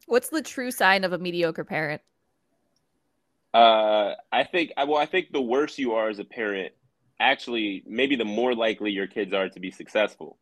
What's 0.06 0.30
the 0.30 0.42
true 0.44 0.70
sign 0.72 1.04
of 1.04 1.14
a 1.14 1.18
mediocre 1.18 1.64
parent? 1.66 2.02
Uh, 3.54 4.14
I 4.32 4.44
think. 4.44 4.72
Well, 4.78 4.98
I 4.98 5.06
think 5.06 5.32
the 5.32 5.42
worse 5.42 5.78
you 5.78 5.94
are 5.94 6.10
as 6.10 6.20
a 6.20 6.24
parent, 6.24 6.74
actually, 7.20 7.84
maybe 7.88 8.16
the 8.16 8.26
more 8.26 8.54
likely 8.54 8.92
your 8.92 9.08
kids 9.08 9.34
are 9.34 9.50
to 9.50 9.60
be 9.60 9.72
successful. 9.72 10.38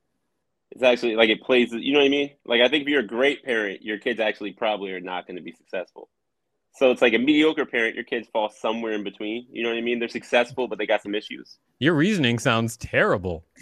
It's 0.72 0.84
actually 0.84 1.16
like 1.16 1.30
it 1.30 1.42
plays. 1.42 1.72
You 1.72 1.94
know 1.94 2.00
what 2.00 2.06
I 2.06 2.10
mean? 2.10 2.32
Like 2.46 2.62
I 2.62 2.68
think 2.68 2.84
if 2.84 2.90
you're 2.90 3.02
a 3.02 3.08
great 3.08 3.44
parent, 3.44 3.82
your 3.82 3.98
kids 3.98 4.20
actually 4.20 4.52
probably 4.52 4.92
are 4.92 5.00
not 5.00 5.26
going 5.26 5.38
to 5.38 5.44
be 5.44 5.54
successful. 5.54 6.10
So 6.76 6.92
it's 6.92 7.02
like 7.02 7.14
a 7.14 7.18
mediocre 7.18 7.66
parent, 7.66 7.96
your 7.96 8.04
kids 8.04 8.28
fall 8.32 8.50
somewhere 8.50 8.94
in 8.94 9.04
between. 9.04 9.48
You 9.50 9.64
know 9.64 9.70
what 9.70 9.80
I 9.80 9.82
mean? 9.82 9.98
They're 9.98 10.10
successful, 10.10 10.68
but 10.68 10.78
they 10.78 10.86
got 10.86 11.02
some 11.02 11.16
issues. 11.16 11.58
Your 11.80 11.96
reasoning 11.96 12.38
sounds 12.38 12.78
terrible. 12.78 13.46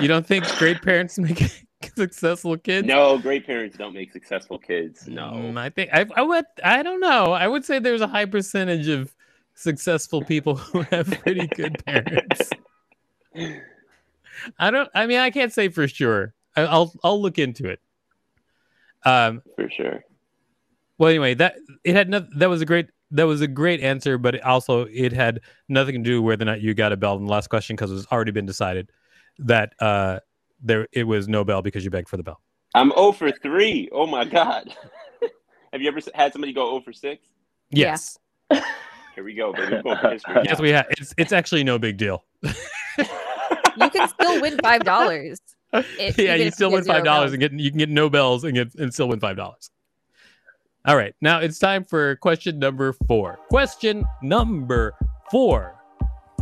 You 0.00 0.08
don't 0.08 0.26
think 0.26 0.44
great 0.58 0.82
parents 0.82 1.18
make 1.18 1.66
successful 1.96 2.56
kids? 2.56 2.86
No, 2.86 3.18
great 3.18 3.46
parents 3.46 3.76
don't 3.76 3.94
make 3.94 4.12
successful 4.12 4.58
kids. 4.58 5.08
No. 5.08 5.32
Mm, 5.34 5.58
I 5.58 5.70
think 5.70 5.90
I, 5.92 6.06
I 6.16 6.22
would. 6.22 6.44
I 6.64 6.82
don't 6.82 7.00
know. 7.00 7.32
I 7.32 7.46
would 7.48 7.64
say 7.64 7.78
there's 7.78 8.00
a 8.00 8.06
high 8.06 8.26
percentage 8.26 8.88
of 8.88 9.14
successful 9.54 10.22
people 10.22 10.56
who 10.56 10.82
have 10.90 11.06
pretty 11.22 11.46
good 11.48 11.84
parents. 11.84 12.50
I 14.58 14.70
don't. 14.70 14.88
I 14.94 15.06
mean, 15.06 15.18
I 15.18 15.30
can't 15.30 15.52
say 15.52 15.68
for 15.68 15.86
sure. 15.88 16.34
I, 16.56 16.62
I'll 16.62 16.92
I'll 17.02 17.20
look 17.20 17.38
into 17.38 17.68
it. 17.68 17.80
Um. 19.04 19.42
For 19.56 19.68
sure. 19.70 20.04
Well, 20.98 21.10
anyway, 21.10 21.34
that 21.34 21.56
it 21.84 21.94
had 21.94 22.08
no, 22.08 22.26
that 22.36 22.48
was 22.48 22.60
a 22.62 22.66
great 22.66 22.88
that 23.12 23.26
was 23.26 23.40
a 23.40 23.46
great 23.46 23.80
answer, 23.80 24.18
but 24.18 24.36
it 24.36 24.42
also 24.42 24.86
it 24.86 25.12
had 25.12 25.40
nothing 25.68 26.02
to 26.02 26.10
do 26.10 26.22
with 26.22 26.40
whether 26.40 26.42
or 26.42 26.52
not 26.52 26.60
you 26.60 26.74
got 26.74 26.92
a 26.92 26.96
bell 26.96 27.16
in 27.16 27.24
the 27.24 27.30
last 27.30 27.48
question 27.48 27.76
because 27.76 27.92
it's 27.92 28.10
already 28.10 28.32
been 28.32 28.46
decided 28.46 28.90
that 29.38 29.74
uh 29.80 30.20
there 30.62 30.88
it 30.92 31.04
was 31.04 31.28
no 31.28 31.44
bell 31.44 31.62
because 31.62 31.84
you 31.84 31.90
begged 31.90 32.08
for 32.08 32.16
the 32.16 32.22
bell. 32.22 32.40
I'm 32.74 32.90
0 32.90 33.12
for 33.12 33.30
3. 33.30 33.90
Oh 33.92 34.06
my 34.06 34.24
God. 34.24 34.74
Have 35.72 35.82
you 35.82 35.88
ever 35.88 36.00
had 36.14 36.32
somebody 36.32 36.52
go 36.52 36.70
0 36.70 36.82
for 36.82 36.92
6? 36.92 37.22
Yeah. 37.70 37.86
Yes. 37.86 38.18
Here 39.14 39.24
we 39.24 39.34
go, 39.34 39.52
baby. 39.52 39.76
We're 39.76 39.82
going 39.82 39.98
for 39.98 40.10
history 40.10 40.42
Yes, 40.44 40.60
we 40.60 40.70
have. 40.70 40.86
It's 40.90 41.14
it's 41.18 41.32
actually 41.32 41.64
no 41.64 41.78
big 41.78 41.96
deal. 41.96 42.24
You 43.76 43.90
can 43.90 44.08
still 44.08 44.40
win 44.40 44.58
five 44.62 44.84
dollars. 44.84 45.40
If- 45.72 46.18
yeah, 46.18 46.34
you 46.34 46.48
if 46.48 46.54
still 46.54 46.68
you 46.68 46.74
win 46.74 46.84
five 46.84 47.02
dollars 47.02 47.30
bells. 47.30 47.32
and 47.32 47.40
get 47.40 47.52
you 47.52 47.70
can 47.70 47.78
get 47.78 47.88
no 47.88 48.10
bells 48.10 48.44
and 48.44 48.52
get 48.52 48.74
and 48.74 48.92
still 48.92 49.08
win 49.08 49.20
five 49.20 49.36
dollars. 49.38 49.70
All 50.84 50.96
right, 50.96 51.14
now 51.22 51.38
it's 51.38 51.58
time 51.58 51.82
for 51.84 52.16
question 52.16 52.58
number 52.58 52.92
four. 53.08 53.38
Question 53.48 54.04
number 54.20 54.92
four: 55.30 55.80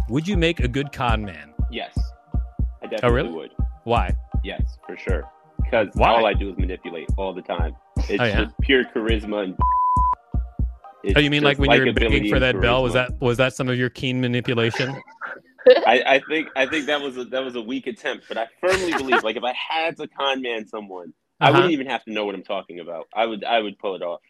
Would 0.08 0.26
you 0.26 0.36
make 0.36 0.58
a 0.58 0.66
good 0.66 0.90
con 0.90 1.24
man? 1.24 1.54
Yes. 1.70 1.96
I 1.96 2.38
oh, 2.82 2.88
definitely 2.88 3.10
really? 3.10 3.30
would. 3.30 3.50
Why? 3.84 4.14
Yes, 4.44 4.62
for 4.86 4.96
sure. 4.96 5.24
Because 5.64 5.88
Why? 5.94 6.10
all 6.10 6.26
I 6.26 6.34
do 6.34 6.50
is 6.50 6.58
manipulate 6.58 7.08
all 7.16 7.32
the 7.32 7.42
time. 7.42 7.74
It's 8.08 8.20
Oh, 8.20 8.24
yeah? 8.24 8.44
just 8.44 8.58
pure 8.60 8.84
charisma 8.84 9.44
and 9.44 9.54
It's 11.04 11.16
Oh, 11.16 11.20
you 11.20 11.30
mean 11.30 11.42
like 11.42 11.58
when 11.58 11.72
you 11.72 11.86
were 11.86 11.92
begging 11.92 12.28
for 12.28 12.38
that 12.40 12.60
bell? 12.60 12.82
Was 12.82 12.92
that 12.94 13.18
was 13.20 13.38
that 13.38 13.54
some 13.54 13.68
of 13.68 13.76
your 13.76 13.88
keen 13.90 14.20
manipulation? 14.20 14.94
I, 15.86 16.02
I 16.06 16.18
think 16.20 16.48
I 16.56 16.66
think 16.66 16.86
that 16.86 17.00
was 17.02 17.16
a, 17.18 17.24
that 17.26 17.44
was 17.44 17.54
a 17.54 17.60
weak 17.60 17.86
attempt, 17.86 18.24
but 18.28 18.38
I 18.38 18.48
firmly 18.60 18.94
believe 18.94 19.22
like 19.22 19.36
if 19.36 19.44
I 19.44 19.52
had 19.54 19.96
to 19.98 20.08
con 20.08 20.40
man 20.42 20.66
someone, 20.66 21.12
I 21.40 21.48
Uh-huh. 21.48 21.56
wouldn't 21.58 21.72
even 21.72 21.86
have 21.86 22.02
to 22.04 22.12
know 22.12 22.24
what 22.24 22.34
I'm 22.34 22.42
talking 22.42 22.80
about. 22.80 23.08
I 23.14 23.26
would 23.26 23.44
I 23.44 23.60
would 23.60 23.78
pull 23.78 23.94
it 23.94 24.02
off. 24.02 24.20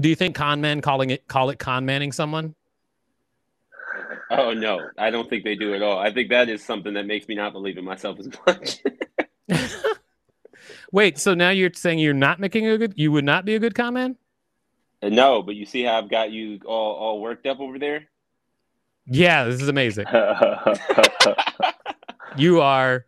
Do 0.00 0.08
you 0.08 0.14
think 0.14 0.34
con 0.36 0.60
men 0.60 0.80
calling 0.80 1.10
it 1.10 1.26
call 1.28 1.50
it 1.50 1.58
con 1.58 1.84
manning 1.84 2.12
someone? 2.12 2.54
Oh 4.38 4.52
no, 4.52 4.88
I 4.98 5.10
don't 5.10 5.28
think 5.28 5.44
they 5.44 5.54
do 5.54 5.74
at 5.74 5.82
all. 5.82 5.98
I 5.98 6.12
think 6.12 6.30
that 6.30 6.48
is 6.48 6.64
something 6.64 6.94
that 6.94 7.06
makes 7.06 7.28
me 7.28 7.34
not 7.34 7.52
believe 7.52 7.76
in 7.78 7.84
myself 7.84 8.18
as 8.18 8.28
much. 8.46 8.78
Wait, 10.92 11.18
so 11.18 11.34
now 11.34 11.50
you're 11.50 11.70
saying 11.74 11.98
you're 11.98 12.14
not 12.14 12.40
making 12.40 12.66
a 12.66 12.78
good 12.78 12.94
you 12.96 13.12
would 13.12 13.24
not 13.24 13.44
be 13.44 13.54
a 13.54 13.58
good 13.58 13.74
con 13.74 13.94
man? 13.94 14.16
Uh, 15.02 15.08
no, 15.08 15.42
but 15.42 15.54
you 15.54 15.66
see 15.66 15.82
how 15.82 15.98
I've 15.98 16.10
got 16.10 16.30
you 16.30 16.60
all 16.64 16.94
all 16.94 17.20
worked 17.20 17.46
up 17.46 17.60
over 17.60 17.78
there. 17.78 18.04
Yeah, 19.06 19.44
this 19.44 19.60
is 19.60 19.68
amazing. 19.68 20.06
You 22.36 22.60
are 22.62 23.04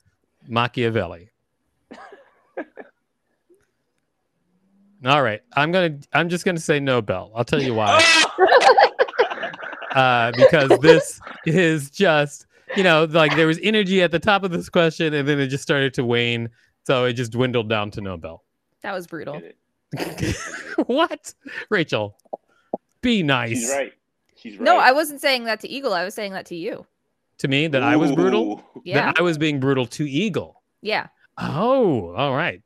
Machiavelli. 0.49 1.31
All 5.05 5.23
right, 5.23 5.43
I'm 5.55 5.73
gonna. 5.73 5.99
I'm 6.13 6.29
just 6.29 6.45
gonna 6.45 6.61
say 6.61 6.79
no, 6.81 7.01
Bell. 7.01 7.33
I'll 7.35 7.45
tell 7.45 7.63
you 7.63 7.75
why. 7.75 8.03
Uh, 9.95 10.33
because 10.37 10.79
this 10.81 11.21
is 11.47 11.91
just, 11.91 12.47
you 12.77 12.83
know, 12.83 13.05
like 13.05 13.37
there 13.37 13.47
was 13.47 13.59
energy 13.63 14.03
at 14.03 14.11
the 14.11 14.19
top 14.19 14.43
of 14.45 14.51
this 14.51 14.69
question, 14.69 15.15
and 15.15 15.27
then 15.27 15.39
it 15.41 15.49
just 15.49 15.63
started 15.63 15.95
to 15.95 16.05
wane, 16.05 16.51
so 16.85 17.05
it 17.05 17.15
just 17.15 17.33
dwindled 17.33 17.69
down 17.69 17.91
to 17.93 18.01
no, 18.01 18.17
Bell. 18.17 18.43
That 18.83 18.93
was 18.93 19.07
brutal. 19.07 19.41
What, 20.87 21.33
Rachel? 21.71 22.17
Be 23.01 23.23
nice 23.23 23.61
She's 23.61 23.71
right. 23.71 23.93
She's 24.37 24.53
right. 24.59 24.65
No, 24.65 24.79
I 24.79 24.93
wasn't 24.93 25.21
saying 25.21 25.45
that 25.45 25.61
to 25.61 25.69
Eagle. 25.69 25.95
I 25.95 26.05
was 26.05 26.15
saying 26.15 26.33
that 26.33 26.47
to 26.47 26.57
you. 26.57 26.85
to 27.39 27.49
me 27.49 27.69
that 27.69 27.83
I 27.83 27.97
was 27.97 28.13
brutal. 28.13 28.63
Yeah. 28.85 29.07
That 29.07 29.21
I 29.21 29.23
was 29.23 29.39
being 29.39 29.61
brutal 29.61 29.87
to 29.87 30.09
Eagle. 30.09 30.63
Yeah. 30.83 31.07
Oh, 31.39 32.13
all 32.15 32.35
right. 32.35 32.63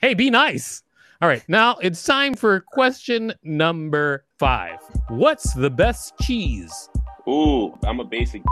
Hey, 0.00 0.14
be 0.14 0.30
nice. 0.30 0.82
All 1.22 1.28
right, 1.28 1.44
now 1.46 1.76
it's 1.80 2.02
time 2.02 2.34
for 2.34 2.58
question 2.72 3.32
number 3.44 4.24
five. 4.40 4.78
What's 5.06 5.54
the 5.54 5.70
best 5.70 6.14
cheese? 6.20 6.88
Ooh, 7.28 7.78
I'm 7.84 8.00
a 8.00 8.04
basic, 8.04 8.42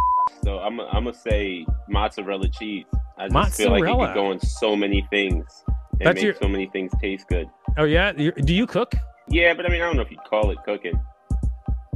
so 0.44 0.60
I'm 0.60 0.78
i 0.78 0.84
I'm 0.84 1.02
gonna 1.02 1.12
say 1.12 1.66
mozzarella 1.88 2.48
cheese. 2.48 2.84
I 3.18 3.26
just 3.26 3.56
feel 3.56 3.70
like 3.72 3.80
it 3.82 3.86
Mozzarella. 3.86 4.06
could 4.06 4.14
go 4.14 4.30
in 4.30 4.38
so 4.38 4.76
many 4.76 5.04
things 5.10 5.64
and 5.66 6.06
That's 6.06 6.14
make 6.14 6.22
your- 6.24 6.34
so 6.34 6.46
many 6.46 6.66
things 6.68 6.92
taste 7.02 7.26
good. 7.28 7.50
Oh 7.76 7.82
yeah, 7.82 8.12
do 8.12 8.54
you 8.54 8.68
cook? 8.68 8.94
Yeah, 9.28 9.52
but 9.54 9.66
I 9.66 9.68
mean, 9.68 9.82
I 9.82 9.86
don't 9.86 9.96
know 9.96 10.02
if 10.02 10.10
you'd 10.12 10.22
call 10.22 10.52
it 10.52 10.58
cooking. 10.64 10.94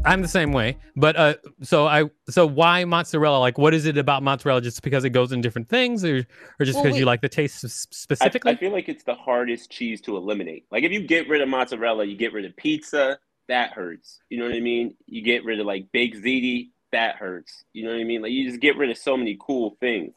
I'm 0.04 0.23
the 0.23 0.28
same 0.28 0.52
way, 0.52 0.76
but 0.96 1.16
uh, 1.16 1.34
so 1.62 1.87
I 1.87 2.04
so 2.28 2.46
why 2.46 2.84
mozzarella? 2.84 3.38
Like, 3.38 3.58
what 3.58 3.75
is 3.75 3.87
it 3.87 3.96
about 3.96 4.23
mozzarella? 4.23 4.61
Just 4.61 4.82
because 4.82 5.04
it 5.04 5.11
goes 5.11 5.32
in 5.32 5.40
different 5.40 5.68
things, 5.68 6.04
or 6.04 6.26
or 6.61 6.64
just 6.66 6.76
Well, 6.76 6.84
because 6.84 6.99
you 6.99 7.04
like 7.04 7.20
the 7.20 7.28
taste 7.28 7.64
s- 7.64 7.87
I, 7.90 7.94
specifically? 7.94 8.52
I 8.52 8.56
feel 8.56 8.73
like 8.73 8.88
it's 8.88 9.04
the 9.04 9.14
hardest 9.14 9.70
cheese 9.70 10.00
to 10.02 10.16
eliminate. 10.16 10.66
Like 10.70 10.84
if 10.84 10.92
you 10.92 11.00
get 11.06 11.28
rid 11.28 11.40
of 11.40 11.49
mozzarella, 11.49 12.04
you 12.04 12.16
get 12.16 12.32
rid 12.32 12.44
of 12.44 12.56
pizza. 12.56 13.18
That 13.49 13.73
hurts. 13.73 14.20
You 14.30 14.38
know 14.38 14.46
what 14.46 14.54
I 14.54 14.61
mean? 14.61 14.94
You 15.06 15.23
get 15.23 15.44
rid 15.44 15.61
of 15.61 15.66
like 15.66 15.90
baked 15.92 16.16
ziti. 16.23 16.68
That 16.92 17.16
hurts. 17.16 17.64
You 17.73 17.84
know 17.84 17.90
what 17.92 18.00
I 18.00 18.04
mean? 18.04 18.23
Like 18.23 18.32
you 18.32 18.49
just 18.49 18.61
get 18.61 18.76
rid 18.76 18.90
of 18.90 18.96
so 18.99 19.16
many 19.16 19.37
cool 19.40 19.76
things. 19.80 20.14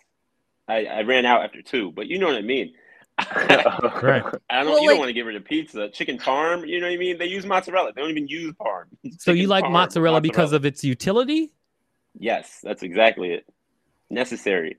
I, 0.68 0.86
I 0.86 1.02
ran 1.04 1.26
out 1.26 1.44
after 1.44 1.62
two, 1.62 1.92
but 1.92 2.08
you 2.08 2.20
know 2.20 2.28
what 2.28 2.36
I 2.36 2.42
mean. 2.42 2.74
Right. 3.18 4.24
I 4.50 4.64
don't. 4.64 4.74
Well, 4.74 4.82
you 4.82 4.88
like- 4.88 4.90
don't 4.90 5.00
want 5.00 5.10
to 5.10 5.14
get 5.14 5.26
rid 5.26 5.36
of 5.36 5.46
pizza, 5.46 5.90
chicken 5.90 6.18
parm. 6.18 6.68
You 6.68 6.80
know 6.80 6.88
what 6.88 6.94
I 6.94 6.98
mean? 6.98 7.18
They 7.18 7.26
use 7.26 7.46
mozzarella. 7.46 7.92
They 7.94 8.02
don't 8.02 8.12
even 8.12 8.28
use 8.28 8.54
parm. 8.54 8.86
It's 9.04 9.24
so 9.24 9.32
you 9.32 9.48
like 9.48 9.64
parm, 9.64 9.72
mozzarella 9.72 10.22
because 10.22 10.54
of 10.54 10.66
its 10.66 10.84
utility? 10.84 11.54
Yes, 12.20 12.60
that's 12.64 12.84
exactly 12.84 13.32
it. 13.34 13.46
Necessary. 14.10 14.78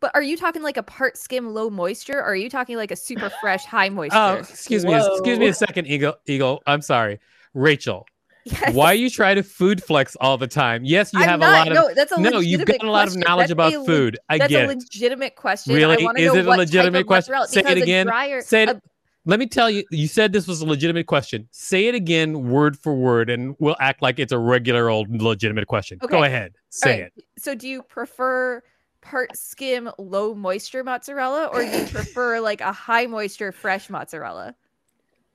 But 0.00 0.10
are 0.14 0.22
you 0.22 0.36
talking 0.36 0.62
like 0.62 0.76
a 0.76 0.82
part 0.82 1.16
skim 1.16 1.54
low 1.54 1.70
moisture 1.70 2.18
or 2.18 2.24
are 2.24 2.36
you 2.36 2.50
talking 2.50 2.76
like 2.76 2.90
a 2.90 2.96
super 2.96 3.30
fresh 3.40 3.64
high 3.64 3.88
oh, 3.88 3.92
moisture? 3.92 4.18
Oh, 4.18 4.34
excuse 4.34 4.84
me, 4.84 4.94
excuse 4.94 5.38
me 5.38 5.46
a 5.46 5.54
second, 5.54 5.86
Eagle. 5.86 6.16
Eagle, 6.26 6.62
I'm 6.66 6.82
sorry, 6.82 7.18
Rachel. 7.54 8.06
Yes. 8.48 8.74
Why 8.74 8.92
you 8.92 9.10
try 9.10 9.34
to 9.34 9.42
food 9.42 9.82
flex 9.82 10.16
all 10.20 10.38
the 10.38 10.46
time? 10.46 10.84
Yes, 10.84 11.12
you 11.12 11.18
I'm 11.18 11.28
have 11.28 11.40
not, 11.40 11.48
a 11.48 11.52
lot 11.58 11.68
of 11.68 11.74
no, 11.74 11.94
that's 11.94 12.12
a 12.12 12.20
no. 12.20 12.38
You've 12.38 12.60
legitimate 12.60 12.80
got 12.80 12.88
a 12.88 12.90
lot 12.92 13.08
of 13.08 13.16
knowledge 13.16 13.42
That's 13.48 13.52
about 13.52 13.72
a 13.74 13.78
le- 13.80 13.84
food. 13.86 14.18
I 14.28 14.38
That's 14.38 14.50
get 14.50 14.64
a 14.66 14.68
legitimate 14.68 15.34
question. 15.34 15.74
Really? 15.74 16.00
I 16.00 16.04
wanna 16.04 16.20
Is 16.20 16.32
know 16.32 16.38
it 16.38 16.46
a 16.46 16.50
legitimate 16.50 17.06
question? 17.08 17.34
Say 17.48 17.60
it 17.62 17.78
again. 17.78 18.06
dryer- 18.06 18.42
Say 18.42 18.62
it. 18.62 18.68
a- 18.68 18.80
Let 19.24 19.40
me 19.40 19.46
tell 19.48 19.68
you. 19.68 19.82
You 19.90 20.06
said 20.06 20.32
this 20.32 20.46
was 20.46 20.60
a 20.60 20.66
legitimate 20.66 21.06
question. 21.08 21.48
Say 21.50 21.88
it 21.88 21.96
again, 21.96 22.48
word 22.48 22.78
for 22.78 22.94
word, 22.94 23.30
and 23.30 23.56
we'll 23.58 23.74
act 23.80 24.00
like 24.00 24.20
it's 24.20 24.30
a 24.32 24.38
regular 24.38 24.88
old 24.90 25.10
legitimate 25.20 25.66
question. 25.66 25.98
Okay. 26.00 26.12
Go 26.12 26.22
ahead. 26.22 26.54
Say 26.70 26.92
All 26.92 27.00
right, 27.02 27.12
it. 27.16 27.24
So 27.36 27.56
do 27.56 27.68
you 27.68 27.82
prefer 27.82 28.62
part 29.00 29.36
skim 29.36 29.90
low 29.98 30.34
moisture 30.36 30.84
mozzarella 30.84 31.46
or 31.52 31.62
do 31.64 31.76
you 31.78 31.86
prefer 31.86 32.38
like 32.38 32.60
a 32.60 32.70
high 32.70 33.06
moisture 33.06 33.50
fresh 33.50 33.90
mozzarella? 33.90 34.54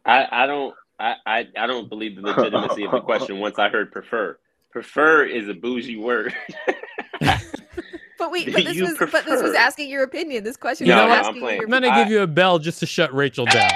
I, 0.06 0.28
I 0.32 0.46
don't 0.46 0.74
I, 1.02 1.16
I, 1.26 1.48
I 1.58 1.68
don't 1.68 1.90
believe 1.90 2.16
the 2.16 2.22
legitimacy 2.22 2.84
of 2.86 2.92
the 2.92 3.02
question 3.06 3.40
once 3.40 3.58
I 3.58 3.70
heard 3.70 3.92
prefer. 3.92 4.38
Prefer 4.72 5.24
is 5.26 5.50
a 5.50 5.54
bougie 5.54 5.98
word. 5.98 6.34
But 8.18 8.30
wait, 8.32 8.54
but 8.54 8.64
this 8.66 8.76
you 8.76 8.84
was 8.84 8.98
but 9.00 9.26
this 9.26 9.42
was 9.42 9.56
asking 9.56 9.90
your 9.90 10.04
opinion. 10.04 10.44
This 10.44 10.56
question 10.56 10.86
You 10.86 10.94
was 10.94 10.98
know 11.02 11.08
what? 11.08 11.18
I'm 11.18 11.26
asking 11.26 11.42
playing. 11.42 11.62
your 11.62 11.66
I'm 11.66 11.72
gonna 11.72 11.88
I- 11.90 12.04
give 12.04 12.12
you 12.12 12.22
a 12.22 12.28
bell 12.28 12.60
just 12.60 12.80
to 12.82 12.86
shut 12.86 13.12
Rachel 13.16 13.46
down. 13.48 13.72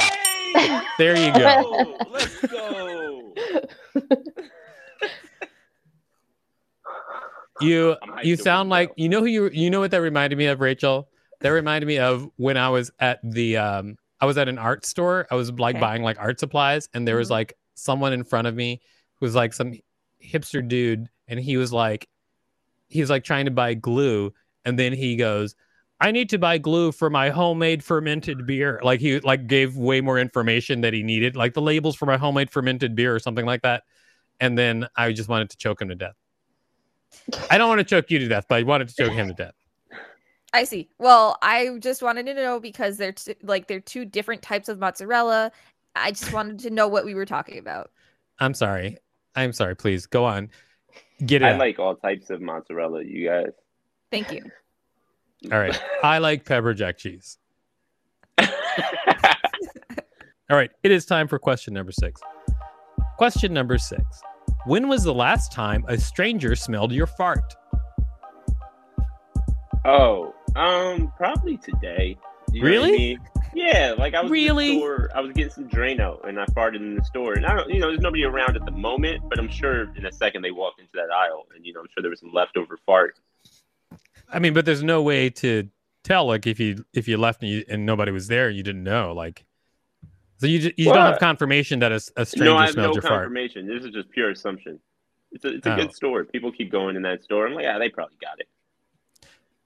Hey! 0.53 0.81
There 0.99 1.17
you 1.17 1.33
go. 1.33 1.63
Oh, 1.65 1.97
let's 2.11 2.41
go. 2.45 3.33
You 7.61 7.95
you 8.21 8.35
sound 8.35 8.69
like 8.69 8.91
you 8.97 9.09
know 9.09 9.21
who 9.21 9.25
you 9.25 9.49
you 9.49 9.69
know 9.71 9.79
what 9.79 9.89
that 9.91 10.01
reminded 10.01 10.37
me 10.37 10.45
of, 10.45 10.59
Rachel. 10.59 11.07
That 11.41 11.49
reminded 11.49 11.87
me 11.87 11.97
of 11.97 12.29
when 12.35 12.55
I 12.57 12.69
was 12.69 12.91
at 12.99 13.19
the 13.23 13.57
um 13.57 13.97
I 14.21 14.25
was 14.25 14.37
at 14.37 14.47
an 14.47 14.57
art 14.57 14.85
store. 14.85 15.27
I 15.29 15.35
was 15.35 15.51
like 15.51 15.75
Okay. 15.75 15.81
buying 15.81 16.03
like 16.03 16.19
art 16.19 16.39
supplies, 16.39 16.89
and 16.93 17.07
there 17.07 17.17
was 17.17 17.27
Mhm. 17.27 17.31
like 17.31 17.53
someone 17.75 18.13
in 18.13 18.23
front 18.23 18.47
of 18.47 18.55
me 18.55 18.81
who 19.15 19.25
was 19.25 19.35
like 19.35 19.53
some 19.53 19.73
hipster 20.23 20.65
dude, 20.65 21.09
and 21.27 21.39
he 21.39 21.57
was 21.57 21.71
like 21.73 22.07
he 22.87 23.01
was 23.01 23.09
like 23.09 23.23
trying 23.23 23.45
to 23.45 23.51
buy 23.51 23.73
glue, 23.73 24.31
and 24.63 24.77
then 24.77 24.93
he 24.93 25.15
goes, 25.15 25.55
I 25.99 26.11
need 26.11 26.29
to 26.29 26.37
buy 26.37 26.57
glue 26.59 26.91
for 26.91 27.09
my 27.09 27.29
homemade 27.29 27.83
fermented 27.83 28.45
beer. 28.45 28.79
Like 28.83 28.99
he 28.99 29.19
like 29.21 29.47
gave 29.47 29.75
way 29.75 30.01
more 30.01 30.19
information 30.19 30.81
that 30.81 30.93
he 30.93 31.01
needed, 31.03 31.35
like 31.35 31.53
the 31.53 31.61
labels 31.61 31.95
for 31.95 32.05
my 32.05 32.17
homemade 32.17 32.51
fermented 32.51 32.95
beer 32.95 33.15
or 33.15 33.19
something 33.19 33.45
like 33.45 33.63
that. 33.63 33.83
And 34.39 34.57
then 34.57 34.87
I 34.95 35.13
just 35.13 35.29
wanted 35.29 35.49
to 35.49 35.57
choke 35.57 35.81
him 35.81 35.89
to 35.89 35.95
death. 35.95 36.15
I 37.49 37.57
don't 37.57 37.69
want 37.69 37.79
to 37.79 37.85
choke 37.85 38.11
you 38.11 38.19
to 38.19 38.27
death, 38.27 38.45
but 38.47 38.55
I 38.55 38.63
wanted 38.63 38.89
to 38.89 38.95
choke 38.95 39.13
him 39.13 39.27
to 39.29 39.33
death. 39.33 39.53
I 40.55 40.63
see. 40.63 40.87
Well, 40.99 41.37
I 41.41 41.77
just 41.79 42.01
wanted 42.01 42.27
to 42.27 42.33
know 42.33 42.61
because 42.61 42.95
they're 42.95 43.11
t- 43.11 43.35
like 43.43 43.67
they're 43.67 43.81
two 43.81 44.05
different 44.05 44.41
types 44.41 44.69
of 44.69 44.79
mozzarella. 44.79 45.51
I 45.95 46.11
just 46.11 46.31
wanted 46.33 46.59
to 46.59 46.69
know 46.69 46.87
what 46.87 47.03
we 47.03 47.13
were 47.13 47.25
talking 47.25 47.57
about. 47.57 47.91
I'm 48.39 48.53
sorry. 48.53 48.97
I'm 49.35 49.51
sorry. 49.51 49.75
Please 49.75 50.05
go 50.05 50.23
on. 50.23 50.49
Get 51.25 51.41
it. 51.41 51.45
I 51.45 51.51
out. 51.53 51.59
like 51.59 51.77
all 51.77 51.95
types 51.95 52.29
of 52.29 52.41
mozzarella, 52.41 53.03
you 53.03 53.27
guys. 53.27 53.51
Thank 54.11 54.31
you. 54.31 54.43
All 55.51 55.59
right. 55.59 55.77
I 56.03 56.19
like 56.19 56.45
pepper 56.45 56.73
jack 56.73 56.97
cheese. 56.97 57.37
All 58.39 58.47
right. 60.49 60.71
It 60.83 60.91
is 60.91 61.05
time 61.05 61.27
for 61.27 61.37
question 61.37 61.73
number 61.73 61.91
six. 61.91 62.21
Question 63.17 63.53
number 63.53 63.77
six. 63.77 64.03
When 64.65 64.87
was 64.87 65.03
the 65.03 65.13
last 65.13 65.51
time 65.51 65.83
a 65.89 65.97
stranger 65.97 66.55
smelled 66.55 66.93
your 66.93 67.07
fart? 67.07 67.53
oh, 69.85 70.34
um, 70.55 71.11
probably 71.17 71.57
today. 71.57 72.17
You 72.51 72.61
know 72.63 72.69
what 72.69 72.75
I 72.77 72.87
Really? 72.87 72.91
mean? 72.97 73.19
Yeah, 73.53 73.95
like 73.97 74.13
I 74.13 74.21
was 74.21 74.29
in 74.29 74.33
Really? 74.33 74.73
the 74.75 74.79
store, 74.79 75.09
I 75.15 75.21
was 75.21 75.31
getting 75.31 75.51
some 75.51 75.69
Drano 75.69 76.25
and 76.27 76.39
I 76.39 76.45
farted 76.47 76.77
in 76.77 76.95
the 76.95 77.03
store. 77.05 77.33
And 77.33 77.45
I 77.45 77.55
don't 77.55 77.69
you 77.69 77.79
know, 77.79 77.87
there's 77.87 78.01
nobody 78.01 78.23
around 78.25 78.55
at 78.57 78.65
the 78.65 78.71
moment, 78.71 79.23
but 79.29 79.39
I'm 79.39 79.49
sure 79.49 79.83
in 79.95 80.05
a 80.05 80.11
second 80.11 80.41
they 80.41 80.51
walked 80.51 80.79
into 80.79 80.91
that 80.95 81.09
aisle 81.11 81.45
and 81.55 81.65
you 81.65 81.73
know, 81.73 81.79
I'm 81.79 81.87
sure 81.93 82.01
there 82.01 82.09
was 82.09 82.19
some 82.19 82.33
leftover 82.33 82.77
fart. 82.85 83.17
I 84.31 84.39
mean, 84.39 84.53
but 84.53 84.65
there's 84.65 84.83
no 84.83 85.01
way 85.01 85.29
to 85.29 85.69
tell 86.03 86.25
like 86.27 86.45
if 86.47 86.59
you 86.59 86.83
if 86.93 87.07
you 87.07 87.17
left 87.17 87.41
and, 87.43 87.51
you, 87.51 87.63
and 87.69 87.85
nobody 87.85 88.11
was 88.11 88.27
there, 88.27 88.49
you 88.49 88.63
didn't 88.63 88.83
know. 88.83 89.13
Like, 89.13 89.45
so 90.37 90.47
you 90.47 90.71
you 90.75 90.85
don't 90.85 91.05
have 91.05 91.19
confirmation 91.19 91.79
that 91.79 91.91
a 91.93 91.99
stranger 91.99 92.43
no, 92.43 92.57
I 92.57 92.65
have 92.65 92.73
smelled 92.73 92.89
no 92.89 92.93
your 92.95 93.01
fart. 93.01 93.13
confirmation. 93.23 93.67
This 93.67 93.85
is 93.85 93.91
just 93.91 94.09
pure 94.09 94.31
assumption. 94.31 94.79
It's 95.31 95.45
a, 95.45 95.55
it's 95.55 95.67
a 95.67 95.71
Oh. 95.71 95.75
good 95.77 95.93
store. 95.93 96.23
People 96.25 96.51
keep 96.51 96.71
going 96.71 96.95
in 96.95 97.01
that 97.03 97.23
store. 97.23 97.47
I'm 97.47 97.53
like, 97.53 97.63
yeah, 97.63 97.77
they 97.77 97.89
probably 97.89 98.17
got 98.21 98.39
it. 98.39 98.47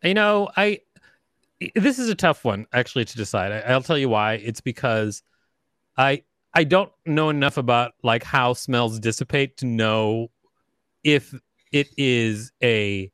You 0.03 0.13
know, 0.13 0.49
I 0.55 0.79
this 1.75 1.99
is 1.99 2.09
a 2.09 2.15
tough 2.15 2.45
one 2.45 2.65
actually 2.73 3.05
to 3.05 3.17
decide. 3.17 3.51
I, 3.51 3.59
I'll 3.71 3.81
tell 3.81 3.97
you 3.97 4.09
why. 4.09 4.33
It's 4.35 4.61
because 4.61 5.23
I 5.97 6.23
I 6.53 6.63
don't 6.63 6.91
know 7.05 7.29
enough 7.29 7.57
about 7.57 7.93
like 8.03 8.23
how 8.23 8.53
smells 8.53 8.99
dissipate 8.99 9.57
to 9.57 9.65
know 9.65 10.29
if 11.03 11.33
it 11.71 11.89
is 11.97 12.51
a 12.63 13.11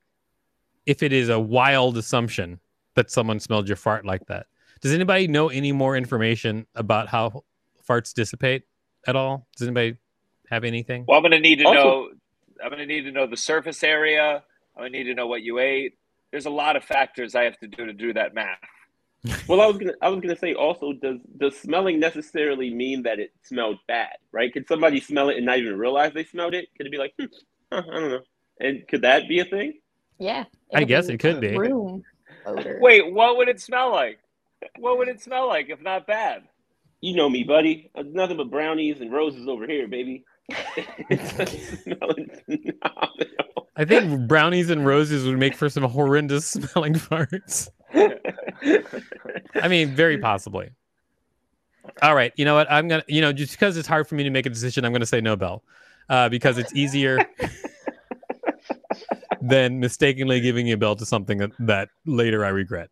if 0.85 1.01
it 1.01 1.11
is 1.11 1.29
a 1.29 1.39
wild 1.39 1.97
assumption 1.97 2.59
that 2.95 3.09
someone 3.09 3.39
smelled 3.39 3.67
your 3.67 3.77
fart 3.77 4.05
like 4.05 4.27
that. 4.27 4.45
Does 4.81 4.93
anybody 4.93 5.27
know 5.27 5.49
any 5.49 5.71
more 5.71 5.97
information 5.97 6.67
about 6.75 7.07
how 7.07 7.43
farts 7.89 8.13
dissipate 8.13 8.63
at 9.07 9.15
all? 9.15 9.47
Does 9.57 9.67
anybody 9.67 9.97
have 10.49 10.63
anything? 10.63 11.05
Well, 11.07 11.17
I'm 11.17 11.23
gonna 11.23 11.39
need 11.39 11.59
to 11.59 11.65
Also- 11.65 11.83
know. 11.83 12.09
I'm 12.63 12.69
gonna 12.69 12.85
need 12.85 13.01
to 13.01 13.11
know 13.11 13.27
the 13.27 13.35
surface 13.35 13.83
area. 13.83 14.43
I'm 14.75 14.83
gonna 14.83 14.89
need 14.91 15.03
to 15.05 15.13
know 15.13 15.27
what 15.27 15.41
you 15.41 15.59
ate. 15.59 15.97
There's 16.31 16.45
a 16.45 16.51
lot 16.51 16.75
of 16.75 16.83
factors 16.83 17.35
I 17.35 17.43
have 17.43 17.57
to 17.59 17.67
do 17.67 17.85
to 17.85 17.93
do 17.93 18.13
that 18.13 18.33
math. 18.33 18.57
Well, 19.47 19.61
I 19.61 19.65
was 19.65 19.77
gonna, 19.77 19.93
I 20.01 20.09
was 20.09 20.19
gonna 20.21 20.37
say 20.37 20.53
also, 20.53 20.93
does 20.93 21.17
does 21.37 21.57
smelling 21.57 21.99
necessarily 21.99 22.73
mean 22.73 23.03
that 23.03 23.19
it 23.19 23.31
smelled 23.43 23.77
bad? 23.87 24.17
Right? 24.31 24.53
Could 24.53 24.67
somebody 24.67 24.99
smell 24.99 25.29
it 25.29 25.37
and 25.37 25.45
not 25.45 25.57
even 25.57 25.77
realize 25.77 26.13
they 26.13 26.25
smelled 26.25 26.53
it? 26.53 26.67
Could 26.77 26.87
it 26.87 26.91
be 26.91 26.97
like, 26.97 27.13
hmm, 27.19 27.25
huh, 27.71 27.81
I 27.91 27.99
don't 27.99 28.09
know? 28.09 28.21
And 28.59 28.87
could 28.87 29.01
that 29.01 29.27
be 29.27 29.39
a 29.39 29.45
thing? 29.45 29.79
Yeah. 30.19 30.45
I 30.73 30.83
guess 30.83 31.07
it 31.07 31.19
could 31.19 31.41
be. 31.41 31.57
Room 31.57 32.03
odor. 32.45 32.79
Wait, 32.81 33.11
what 33.11 33.37
would 33.37 33.49
it 33.49 33.59
smell 33.59 33.91
like? 33.91 34.19
What 34.77 34.97
would 34.97 35.07
it 35.07 35.21
smell 35.21 35.47
like 35.47 35.69
if 35.69 35.81
not 35.81 36.07
bad? 36.07 36.43
You 37.01 37.15
know 37.15 37.29
me, 37.29 37.43
buddy. 37.43 37.91
Nothing 37.95 38.37
but 38.37 38.49
brownies 38.49 39.01
and 39.01 39.11
roses 39.11 39.47
over 39.47 39.67
here, 39.67 39.87
baby. 39.87 40.23
It's 40.47 41.83
smelling 41.83 42.29
phenomenal. 42.45 43.69
I 43.77 43.85
think 43.85 44.27
brownies 44.27 44.69
and 44.69 44.85
roses 44.85 45.25
would 45.25 45.37
make 45.37 45.55
for 45.55 45.69
some 45.69 45.83
horrendous 45.83 46.47
smelling 46.51 46.93
farts. 46.93 47.69
I 49.55 49.67
mean, 49.67 49.95
very 49.95 50.17
possibly. 50.17 50.69
All 52.01 52.15
right, 52.15 52.33
you 52.35 52.45
know 52.45 52.55
what? 52.55 52.71
I'm 52.71 52.87
gonna, 52.87 53.03
you 53.07 53.21
know, 53.21 53.31
just 53.31 53.53
because 53.53 53.77
it's 53.77 53.87
hard 53.87 54.07
for 54.07 54.15
me 54.15 54.23
to 54.23 54.29
make 54.29 54.45
a 54.45 54.49
decision, 54.49 54.85
I'm 54.85 54.91
gonna 54.91 55.05
say 55.05 55.21
no 55.21 55.35
bell, 55.35 55.63
uh, 56.09 56.29
because 56.29 56.57
it's 56.57 56.73
easier 56.73 57.19
than 59.41 59.79
mistakenly 59.79 60.41
giving 60.41 60.67
you 60.67 60.73
a 60.73 60.77
bell 60.77 60.95
to 60.95 61.05
something 61.05 61.37
that, 61.37 61.51
that 61.59 61.89
later 62.05 62.43
I 62.43 62.49
regret. 62.49 62.89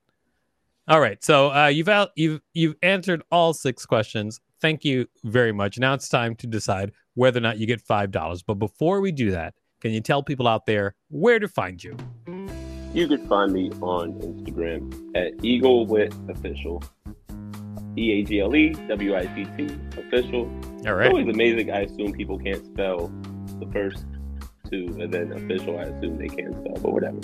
All 0.88 1.00
right, 1.00 1.24
so 1.24 1.52
uh, 1.52 1.68
you've 1.68 1.90
out, 1.90 2.12
you've 2.16 2.42
you've 2.54 2.76
answered 2.82 3.24
all 3.32 3.54
six 3.54 3.86
questions. 3.86 4.40
Thank 4.64 4.86
you 4.86 5.08
very 5.26 5.52
much. 5.52 5.78
Now 5.78 5.94
it's 5.94 6.08
time 6.08 6.36
to 6.36 6.48
decide 6.48 6.94
whether 7.16 7.38
or 7.38 7.42
not 7.42 7.58
you 7.58 7.68
get 7.68 7.82
five 7.82 8.12
dollars. 8.12 8.42
But 8.44 8.54
before 8.54 9.02
we 9.02 9.12
do 9.12 9.30
that, 9.32 9.56
can 9.82 9.92
you 9.92 10.00
tell 10.00 10.24
people 10.24 10.48
out 10.48 10.66
there 10.66 10.96
where 11.10 11.38
to 11.38 11.50
find 11.50 11.84
you? 11.84 11.98
You 12.94 13.10
can 13.10 13.28
find 13.28 13.52
me 13.52 13.72
on 13.82 14.14
Instagram 14.22 15.12
at 15.18 15.44
Eagle 15.44 15.86
Witt 15.86 16.14
Official. 16.30 16.82
E 17.98 18.12
A 18.14 18.24
G 18.24 18.40
L 18.40 18.56
E 18.56 18.70
W 18.70 19.18
I 19.18 19.26
T 19.26 19.46
T 19.58 19.78
Official. 19.98 20.46
All 20.88 20.94
right. 20.94 21.08
It's 21.08 21.12
always 21.12 21.28
amazing. 21.28 21.70
I 21.70 21.82
assume 21.82 22.14
people 22.14 22.40
can't 22.40 22.66
spell 22.66 23.12
the 23.60 23.70
first 23.74 24.06
two, 24.72 24.96
and 24.98 25.14
then 25.14 25.34
official. 25.34 25.78
I 25.78 25.84
assume 25.84 26.18
they 26.18 26.30
can 26.30 26.54
spell, 26.54 26.82
but 26.82 26.94
whatever. 26.94 27.20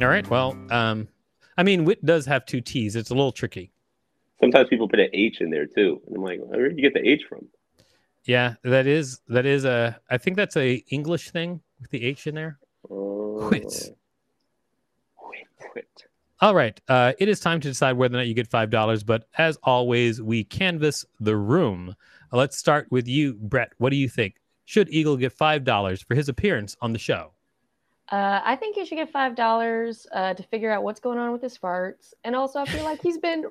All 0.00 0.08
right. 0.08 0.26
Well, 0.30 0.56
um, 0.70 1.08
I 1.58 1.62
mean, 1.62 1.84
wit 1.84 2.02
does 2.02 2.24
have 2.24 2.46
two 2.46 2.62
T's. 2.62 2.96
It's 2.96 3.10
a 3.10 3.14
little 3.14 3.32
tricky. 3.32 3.74
Sometimes 4.40 4.68
people 4.68 4.88
put 4.88 5.00
an 5.00 5.10
H 5.12 5.40
in 5.40 5.50
there 5.50 5.66
too, 5.66 6.00
and 6.06 6.16
I'm 6.16 6.22
like, 6.22 6.40
where 6.40 6.68
did 6.68 6.78
you 6.78 6.82
get 6.82 6.94
the 6.94 7.06
H 7.06 7.22
from? 7.28 7.48
Yeah, 8.24 8.54
that 8.64 8.86
is 8.86 9.20
that 9.28 9.46
is 9.46 9.64
a. 9.64 9.98
I 10.10 10.18
think 10.18 10.36
that's 10.36 10.56
a 10.56 10.84
English 10.88 11.30
thing 11.30 11.60
with 11.80 11.90
the 11.90 12.04
H 12.04 12.26
in 12.26 12.34
there. 12.34 12.58
Uh, 12.84 13.48
Quit. 13.48 13.96
Quit. 15.58 16.04
All 16.40 16.54
right. 16.54 16.80
Uh, 16.88 17.12
it 17.18 17.28
is 17.28 17.38
time 17.38 17.60
to 17.60 17.68
decide 17.68 17.92
whether 17.98 18.14
or 18.14 18.18
not 18.18 18.26
you 18.26 18.34
get 18.34 18.48
five 18.48 18.70
dollars. 18.70 19.04
But 19.04 19.26
as 19.36 19.58
always, 19.62 20.22
we 20.22 20.44
canvass 20.44 21.04
the 21.18 21.36
room. 21.36 21.94
Let's 22.32 22.56
start 22.56 22.86
with 22.90 23.08
you, 23.08 23.34
Brett. 23.34 23.72
What 23.78 23.90
do 23.90 23.96
you 23.96 24.08
think? 24.08 24.36
Should 24.64 24.88
Eagle 24.90 25.16
get 25.16 25.32
five 25.32 25.64
dollars 25.64 26.02
for 26.02 26.14
his 26.14 26.28
appearance 26.28 26.76
on 26.80 26.92
the 26.92 26.98
show? 26.98 27.32
Uh, 28.10 28.40
I 28.44 28.56
think 28.56 28.76
you 28.76 28.84
should 28.84 28.96
get 28.96 29.12
five 29.12 29.36
dollars 29.36 30.06
uh, 30.12 30.34
to 30.34 30.42
figure 30.42 30.70
out 30.72 30.82
what's 30.82 30.98
going 30.98 31.18
on 31.18 31.30
with 31.30 31.40
his 31.42 31.56
farts, 31.56 32.12
and 32.24 32.34
also 32.34 32.58
I 32.58 32.64
feel 32.64 32.82
like 32.82 33.00
he's 33.00 33.18
been 33.18 33.44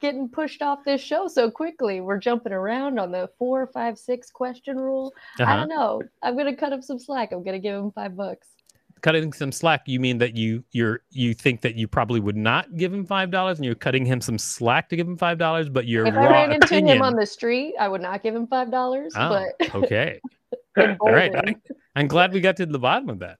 getting 0.00 0.28
pushed 0.30 0.62
off 0.62 0.78
this 0.84 1.02
show 1.02 1.28
so 1.28 1.50
quickly. 1.50 2.00
We're 2.00 2.18
jumping 2.18 2.52
around 2.54 2.98
on 2.98 3.12
the 3.12 3.28
four, 3.38 3.66
five, 3.66 3.98
six 3.98 4.30
question 4.30 4.78
rule. 4.78 5.12
I 5.38 5.42
Uh-huh. 5.42 5.56
don't 5.56 5.68
know. 5.68 6.02
I'm 6.22 6.36
gonna 6.38 6.56
cut 6.56 6.72
him 6.72 6.80
some 6.80 6.98
slack. 6.98 7.32
I'm 7.32 7.42
gonna 7.42 7.58
give 7.58 7.74
him 7.74 7.90
five 7.92 8.16
bucks. 8.16 8.48
Cutting 9.02 9.32
some 9.32 9.52
slack. 9.52 9.82
You 9.86 10.00
mean 10.00 10.16
that 10.18 10.34
you 10.34 10.64
you're 10.72 11.02
you 11.10 11.34
think 11.34 11.60
that 11.60 11.74
you 11.76 11.86
probably 11.86 12.18
would 12.18 12.36
not 12.36 12.76
give 12.76 12.92
him 12.94 13.04
five 13.04 13.30
dollars, 13.30 13.58
and 13.58 13.66
you're 13.66 13.74
cutting 13.74 14.06
him 14.06 14.22
some 14.22 14.38
slack 14.38 14.88
to 14.88 14.96
give 14.96 15.06
him 15.06 15.18
five 15.18 15.36
dollars, 15.36 15.68
but 15.68 15.86
your 15.86 16.06
if 16.06 16.14
I 16.14 16.26
ran 16.28 16.52
into 16.52 16.66
opinion. 16.66 16.96
him 16.96 17.02
on 17.02 17.14
the 17.14 17.26
street, 17.26 17.74
I 17.78 17.88
would 17.88 18.00
not 18.00 18.22
give 18.22 18.34
him 18.34 18.46
five 18.46 18.70
dollars. 18.70 19.12
Oh, 19.16 19.46
but 19.60 19.74
okay. 19.74 20.18
All 21.00 21.12
right. 21.12 21.34
I, 21.36 21.54
I'm 21.94 22.08
glad 22.08 22.32
we 22.32 22.40
got 22.40 22.56
to 22.56 22.64
the 22.66 22.78
bottom 22.78 23.10
of 23.10 23.18
that. 23.18 23.38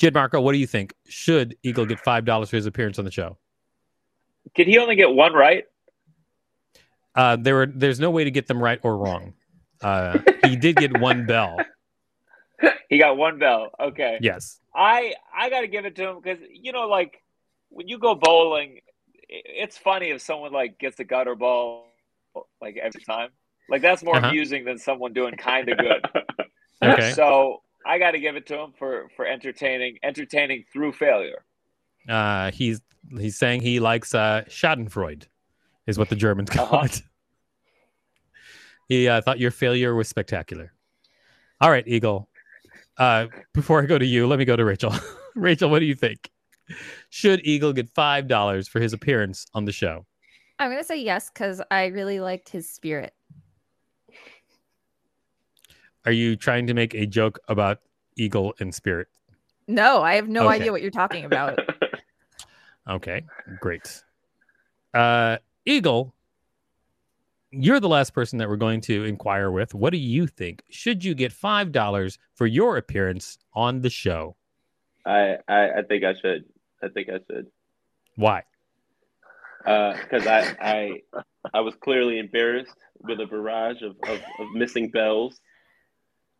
Gianmarco, 0.00 0.42
what 0.42 0.52
do 0.52 0.58
you 0.58 0.66
think? 0.66 0.94
Should 1.08 1.56
Eagle 1.62 1.84
get 1.86 2.00
five 2.00 2.24
dollars 2.24 2.48
for 2.50 2.56
his 2.56 2.66
appearance 2.66 2.98
on 2.98 3.04
the 3.04 3.10
show? 3.10 3.36
Did 4.54 4.66
he 4.66 4.78
only 4.78 4.96
get 4.96 5.10
one 5.10 5.34
right? 5.34 5.64
Uh, 7.14 7.36
there 7.36 7.54
were 7.54 7.66
there's 7.66 8.00
no 8.00 8.10
way 8.10 8.24
to 8.24 8.30
get 8.30 8.46
them 8.46 8.62
right 8.62 8.80
or 8.82 8.96
wrong. 8.96 9.34
Uh, 9.82 10.18
he 10.46 10.56
did 10.56 10.76
get 10.76 10.98
one 10.98 11.26
bell. 11.26 11.56
He 12.90 12.98
got 12.98 13.16
one 13.16 13.38
bell. 13.38 13.70
Okay. 13.80 14.18
Yes. 14.20 14.60
I 14.74 15.14
I 15.34 15.48
got 15.48 15.60
to 15.60 15.68
give 15.68 15.86
it 15.86 15.94
to 15.96 16.08
him 16.08 16.20
because 16.20 16.40
you 16.52 16.72
know, 16.72 16.88
like 16.88 17.22
when 17.68 17.86
you 17.88 17.98
go 17.98 18.14
bowling, 18.16 18.80
it's 19.28 19.78
funny 19.78 20.10
if 20.10 20.20
someone 20.20 20.52
like 20.52 20.76
gets 20.78 20.98
a 20.98 21.04
gutter 21.04 21.36
ball 21.36 21.86
like 22.60 22.76
every 22.76 23.00
time. 23.02 23.30
Like 23.68 23.80
that's 23.80 24.02
more 24.02 24.16
Uh-huh. 24.16 24.28
amusing 24.28 24.64
than 24.64 24.76
someone 24.76 25.12
doing 25.12 25.36
kind 25.36 25.68
of 25.68 25.78
good. 25.78 26.04
Okay. 26.82 27.12
So 27.12 27.62
I 27.86 27.98
got 27.98 28.10
to 28.12 28.18
give 28.20 28.36
it 28.36 28.46
to 28.48 28.58
him 28.58 28.72
for 28.78 29.08
for 29.16 29.26
entertaining 29.26 29.98
entertaining 30.02 30.64
through 30.72 30.92
failure. 30.92 31.44
Uh, 32.08 32.50
he's 32.50 32.80
he's 33.18 33.38
saying 33.38 33.62
he 33.62 33.80
likes 33.80 34.14
uh, 34.14 34.42
Schadenfreude, 34.48 35.24
is 35.86 35.98
what 35.98 36.08
the 36.08 36.16
Germans 36.16 36.50
call 36.50 36.66
Uh-huh. 36.66 36.84
it. 36.84 37.02
He 38.88 39.06
uh, 39.06 39.20
thought 39.20 39.38
your 39.38 39.52
failure 39.52 39.94
was 39.94 40.08
spectacular. 40.08 40.72
All 41.60 41.70
right, 41.70 41.86
Eagle. 41.86 42.28
Uh, 42.98 43.26
before 43.54 43.80
I 43.80 43.86
go 43.86 43.98
to 43.98 44.04
you, 44.04 44.26
let 44.26 44.40
me 44.40 44.44
go 44.44 44.56
to 44.56 44.64
Rachel. 44.64 44.92
Rachel, 45.36 45.70
what 45.70 45.78
do 45.78 45.84
you 45.86 45.94
think? 45.94 46.28
Should 47.08 47.40
Eagle 47.46 47.72
get 47.72 47.88
five 47.88 48.26
dollars 48.26 48.66
for 48.66 48.80
his 48.80 48.92
appearance 48.92 49.46
on 49.54 49.64
the 49.64 49.70
show? 49.72 50.06
I'm 50.58 50.70
gonna 50.70 50.82
say 50.82 51.00
yes 51.00 51.30
because 51.32 51.62
I 51.70 51.86
really 51.86 52.18
liked 52.18 52.48
his 52.48 52.68
spirit. 52.68 53.14
Are 56.06 56.12
you 56.12 56.36
trying 56.36 56.66
to 56.68 56.74
make 56.74 56.94
a 56.94 57.06
joke 57.06 57.38
about 57.48 57.80
Eagle 58.16 58.54
and 58.60 58.74
Spirit? 58.74 59.08
No, 59.68 60.02
I 60.02 60.14
have 60.14 60.28
no 60.28 60.46
Okay. 60.46 60.54
idea 60.56 60.72
what 60.72 60.82
you're 60.82 60.90
talking 60.90 61.24
about. 61.24 61.58
Okay, 62.88 63.22
great. 63.60 64.02
Uh, 64.94 65.36
Eagle, 65.64 66.12
you're 67.52 67.78
the 67.78 67.88
last 67.88 68.14
person 68.14 68.38
that 68.38 68.48
we're 68.48 68.56
going 68.56 68.80
to 68.80 69.04
inquire 69.04 69.50
with. 69.50 69.74
What 69.74 69.90
do 69.90 69.98
you 69.98 70.26
think? 70.26 70.62
Should 70.70 71.04
you 71.04 71.14
get 71.14 71.30
five 71.30 71.70
dollars 71.70 72.18
for 72.34 72.46
your 72.46 72.78
appearance 72.78 73.38
on 73.54 73.82
the 73.82 73.90
show? 73.90 74.34
I, 75.06 75.36
I 75.46 75.70
I 75.78 75.82
think 75.88 76.04
I 76.04 76.14
should. 76.14 76.46
I 76.82 76.88
think 76.88 77.10
I 77.10 77.20
should. 77.30 77.46
Why? 78.16 78.42
Because 79.58 80.26
I 80.26 80.56
I 80.60 81.02
I 81.54 81.60
was 81.60 81.74
clearly 81.76 82.18
embarrassed 82.18 82.74
with 83.02 83.20
a 83.20 83.26
barrage 83.26 83.82
of, 83.82 83.94
of, 84.08 84.18
of 84.38 84.50
missing 84.54 84.90
bells, 84.90 85.38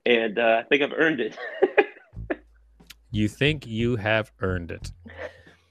and 0.06 0.38
uh, 0.38 0.60
I 0.60 0.62
think 0.68 0.82
I've 0.82 0.92
earned 0.96 1.20
it. 1.20 1.36
You 3.12 3.28
think 3.28 3.66
you 3.66 3.96
have 3.96 4.30
earned 4.40 4.70
it? 4.70 4.92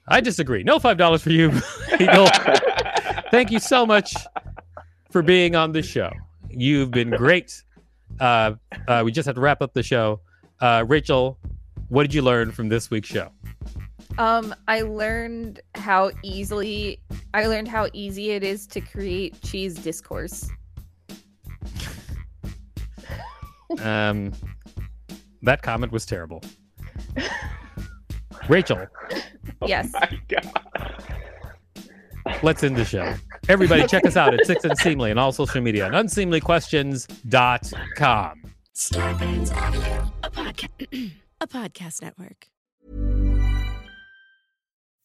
I 0.08 0.20
disagree. 0.20 0.62
No 0.62 0.78
five 0.78 0.98
dollars 0.98 1.22
for 1.22 1.30
you, 1.30 1.50
Eagle. 1.98 2.28
Thank 3.30 3.50
you 3.50 3.58
so 3.58 3.86
much 3.86 4.14
for 5.10 5.22
being 5.22 5.56
on 5.56 5.72
the 5.72 5.82
show. 5.82 6.12
You've 6.50 6.90
been 6.90 7.10
great. 7.10 7.62
Uh, 8.18 8.54
uh, 8.88 9.02
we 9.04 9.12
just 9.12 9.24
have 9.26 9.36
to 9.36 9.40
wrap 9.40 9.62
up 9.62 9.72
the 9.72 9.82
show. 9.82 10.20
Uh, 10.60 10.84
Rachel, 10.86 11.38
what 11.88 12.02
did 12.02 12.12
you 12.12 12.22
learn 12.22 12.50
from 12.52 12.68
this 12.68 12.90
week's 12.90 13.08
show? 13.08 13.30
Um, 14.18 14.54
I 14.68 14.82
learned 14.82 15.60
how 15.76 16.10
easily 16.22 17.00
I 17.32 17.46
learned 17.46 17.68
how 17.68 17.88
easy 17.94 18.32
it 18.32 18.42
is 18.42 18.66
to 18.68 18.80
create 18.80 19.40
cheese 19.42 19.76
discourse. 19.76 20.50
Um, 23.78 24.32
that 25.42 25.62
comment 25.62 25.92
was 25.92 26.04
terrible. 26.06 26.42
Rachel, 28.48 28.86
Yes. 29.66 29.92
My 29.92 30.18
God. 30.28 30.50
let's 32.42 32.62
end 32.64 32.76
the 32.76 32.84
show. 32.84 33.14
Everybody, 33.48 33.86
check 33.86 34.04
us 34.06 34.16
out 34.16 34.32
at 34.34 34.44
Six 34.46 34.64
Unseemly 34.64 35.10
and 35.10 35.18
all 35.20 35.32
social 35.32 35.60
media 35.60 35.86
and 35.86 35.94
unseemlyquestions.com. 35.94 38.42
Starburns 38.74 39.54
Audio, 39.54 40.12
a 40.22 40.30
podcast, 40.30 41.12
a 41.40 41.46
podcast 41.46 42.02
network. 42.02 42.46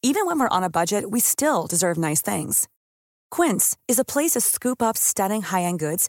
Even 0.02 0.26
when 0.26 0.38
we're 0.38 0.48
on 0.48 0.62
a 0.64 0.70
budget, 0.70 1.10
we 1.10 1.20
still 1.20 1.66
deserve 1.66 1.96
nice 1.98 2.22
things. 2.22 2.68
Quince 3.30 3.76
is 3.88 3.98
a 3.98 4.04
place 4.04 4.30
to 4.32 4.40
scoop 4.40 4.80
up 4.82 4.96
stunning 4.96 5.42
high-end 5.42 5.78
goods 5.80 6.08